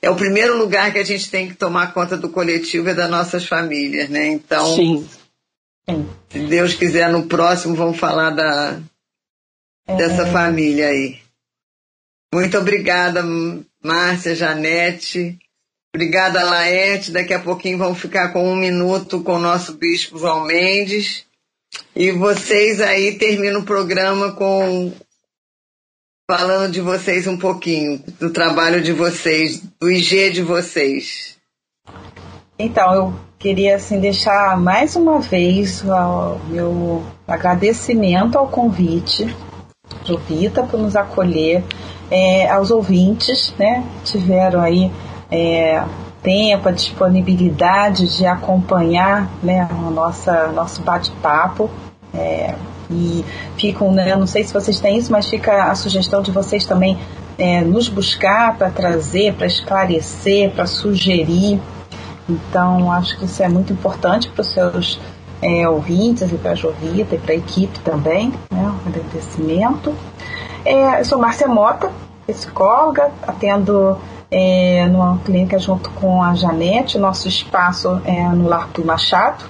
[0.00, 3.10] é o primeiro lugar que a gente tem que tomar conta do coletivo e das
[3.10, 4.28] nossas famílias, né?
[4.28, 5.08] Então Sim.
[6.30, 8.80] Se Deus quiser, no próximo vamos falar da,
[9.86, 9.96] é.
[9.96, 11.18] dessa família aí.
[12.32, 13.24] Muito obrigada,
[13.82, 15.36] Márcia, Janete.
[15.94, 17.10] Obrigada, Laerte.
[17.10, 21.26] Daqui a pouquinho vamos ficar com um minuto com o nosso bispo João Mendes.
[21.94, 24.92] E vocês aí terminam o programa com
[26.30, 31.36] falando de vocês um pouquinho, do trabalho de vocês, do IG de vocês.
[32.56, 39.34] Então, eu queria assim deixar mais uma vez o meu agradecimento ao convite
[40.06, 41.64] do Vita por nos acolher,
[42.08, 44.90] é, aos ouvintes, né, tiveram aí
[45.30, 45.82] é,
[46.22, 51.70] tempo, a disponibilidade de acompanhar, né, o nossa nosso bate-papo.
[52.12, 52.54] É,
[52.90, 53.24] e
[53.56, 56.98] ficam, né, não sei se vocês têm isso, mas fica a sugestão de vocês também
[57.38, 61.60] é, nos buscar para trazer, para esclarecer, para sugerir
[62.30, 65.00] então, acho que isso é muito importante para os seus
[65.42, 68.62] é, ouvintes e para a Jovita e para a equipe também, né?
[68.62, 69.94] Um agradecimento.
[70.64, 71.90] É, eu sou Márcia Mota,
[72.26, 73.98] psicóloga, atendo
[74.30, 79.44] é, numa clínica junto com a Janete, nosso espaço é no Largo do Machado.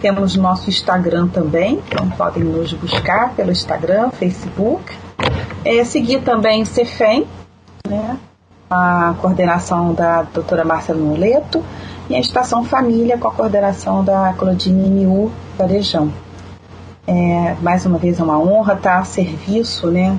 [0.00, 4.94] Temos nosso Instagram também, então podem nos buscar pelo Instagram, Facebook.
[5.64, 7.26] É, seguir também o Cefem,
[7.88, 8.16] né,
[8.70, 11.64] a coordenação da doutora Márcia Moleto
[12.08, 16.12] e a Estação Família com a coordenação da Claudine Miu Varejão.
[17.06, 20.16] É, mais uma vez é uma honra estar a serviço né,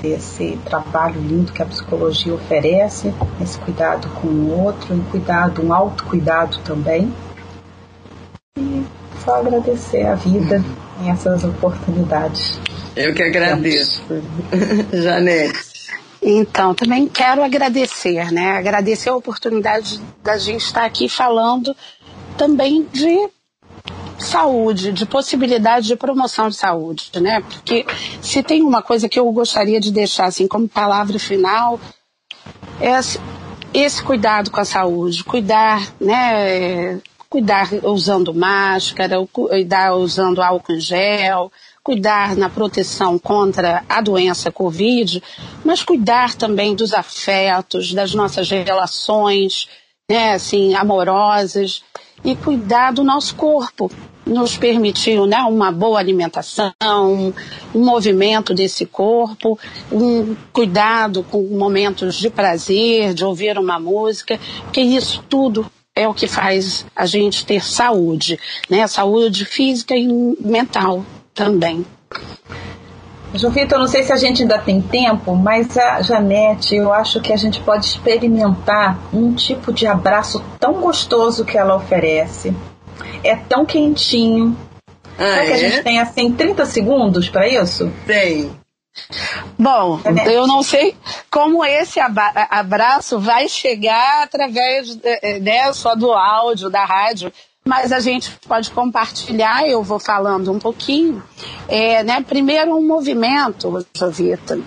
[0.00, 5.72] desse trabalho lindo que a psicologia oferece, esse cuidado com o outro, um cuidado, um
[5.72, 7.12] autocuidado também.
[8.58, 8.84] E
[9.24, 10.62] só agradecer a vida
[11.02, 12.58] em essas oportunidades.
[12.96, 14.02] Eu que agradeço.
[14.92, 15.74] Janete.
[16.22, 18.52] Então, também quero agradecer, né?
[18.52, 21.76] Agradecer a oportunidade da gente estar aqui falando
[22.38, 23.28] também de
[24.18, 27.40] saúde, de possibilidade de promoção de saúde, né?
[27.40, 27.84] Porque
[28.20, 31.80] se tem uma coisa que eu gostaria de deixar assim como palavra final
[32.80, 32.98] é
[33.72, 37.00] esse cuidado com a saúde, cuidar, né?
[37.28, 41.50] Cuidar usando máscara, cuidar usando álcool em gel,
[41.82, 45.20] cuidar na proteção contra a doença Covid,
[45.64, 49.68] mas cuidar também dos afetos, das nossas relações,
[50.08, 51.82] né, assim, amorosas
[52.24, 53.90] e cuidar do nosso corpo.
[54.26, 56.72] Nos permitiu né, uma boa alimentação,
[57.74, 59.58] um movimento desse corpo,
[59.92, 66.14] um cuidado com momentos de prazer, de ouvir uma música, porque isso tudo é o
[66.14, 68.86] que faz a gente ter saúde, né?
[68.86, 70.06] Saúde física e
[70.40, 71.04] mental
[71.34, 71.84] também.
[73.34, 77.20] João Vitor, não sei se a gente ainda tem tempo, mas a Janete, eu acho
[77.20, 82.54] que a gente pode experimentar um tipo de abraço tão gostoso que ela oferece.
[83.24, 84.56] É tão quentinho.
[85.18, 85.46] Ah, Será é?
[85.46, 85.58] que a é?
[85.58, 87.92] gente tem assim 30 segundos para isso?
[88.06, 88.52] Tem.
[89.58, 90.94] Bom, eu não sei
[91.28, 94.96] como esse abraço vai chegar através
[95.40, 97.32] né, só do áudio, da rádio,
[97.66, 101.22] mas a gente pode compartilhar, eu vou falando um pouquinho.
[101.66, 104.60] É, né, primeiro, um movimento, Jovita,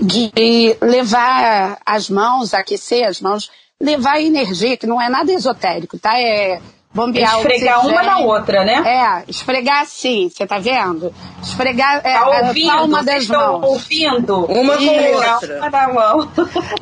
[0.00, 0.32] de
[0.80, 3.50] levar as mãos, aquecer as mãos,
[3.80, 6.18] levar energia, que não é nada esotérico, tá?
[6.18, 6.60] É
[6.92, 8.82] bombear Esfregar uma na outra, né?
[8.84, 11.14] É, esfregar assim, você tá vendo?
[11.42, 13.62] Esfregar é, tá ouvindo, a palma das mãos.
[13.64, 14.46] ouvindo?
[14.46, 15.58] Uma com outra.
[15.58, 16.32] Uma na mão.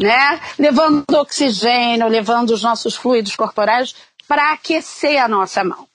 [0.01, 0.41] né?
[0.59, 3.95] Levando oxigênio, levando os nossos fluidos corporais
[4.27, 5.87] para aquecer a nossa mão.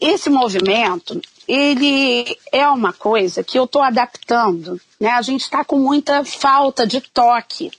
[0.00, 4.80] Esse movimento, ele é uma coisa que eu estou adaptando.
[4.98, 5.10] Né?
[5.10, 7.70] A gente está com muita falta de toque.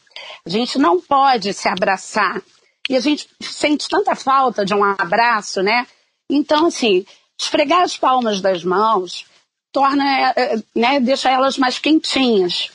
[0.45, 2.41] A gente não pode se abraçar.
[2.89, 5.87] E a gente sente tanta falta de um abraço, né?
[6.29, 7.05] Então, assim,
[7.39, 9.25] esfregar as palmas das mãos
[9.72, 12.69] torna, eh, né, deixa elas mais quentinhas.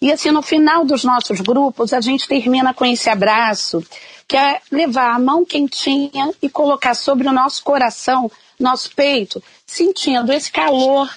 [0.00, 3.84] E assim, no final dos nossos grupos, a gente termina com esse abraço
[4.28, 10.32] que é levar a mão quentinha e colocar sobre o nosso coração, nosso peito, sentindo
[10.32, 11.10] esse calor,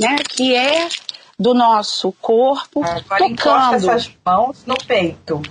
[0.00, 0.88] né, que é
[1.38, 3.74] do nosso corpo, Agora tocando.
[3.74, 5.42] essas mãos no peito.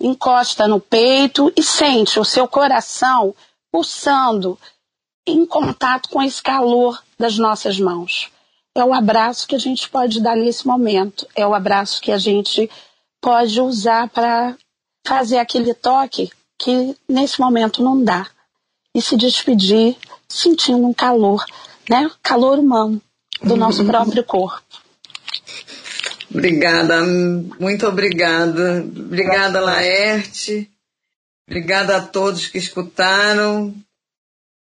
[0.00, 3.34] Encosta no peito e sente o seu coração
[3.70, 4.58] pulsando
[5.26, 8.30] em contato com esse calor das nossas mãos.
[8.76, 11.26] É o abraço que a gente pode dar nesse momento.
[11.34, 12.68] É o abraço que a gente
[13.20, 14.56] pode usar para
[15.06, 18.26] fazer aquele toque que nesse momento não dá.
[18.94, 19.96] E se despedir
[20.28, 21.44] sentindo um calor,
[21.88, 22.10] né?
[22.22, 23.00] Calor humano
[23.42, 23.88] do nosso uhum.
[23.88, 24.62] próprio corpo.
[26.30, 27.00] Obrigada,
[27.60, 28.84] muito obrigada.
[28.84, 30.68] Obrigada, Laerte.
[31.48, 33.74] Obrigada a todos que escutaram.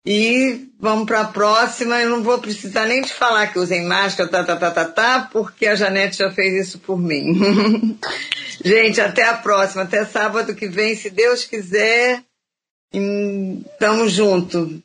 [0.05, 2.01] E vamos para a próxima.
[2.01, 5.29] Eu não vou precisar nem te falar que usem máscara, tá, tá, tá, tá, tá,
[5.31, 7.97] porque a Janete já fez isso por mim.
[8.63, 9.83] Gente, até a próxima.
[9.83, 12.21] Até sábado que vem, se Deus quiser.
[13.79, 14.83] Tamo junto.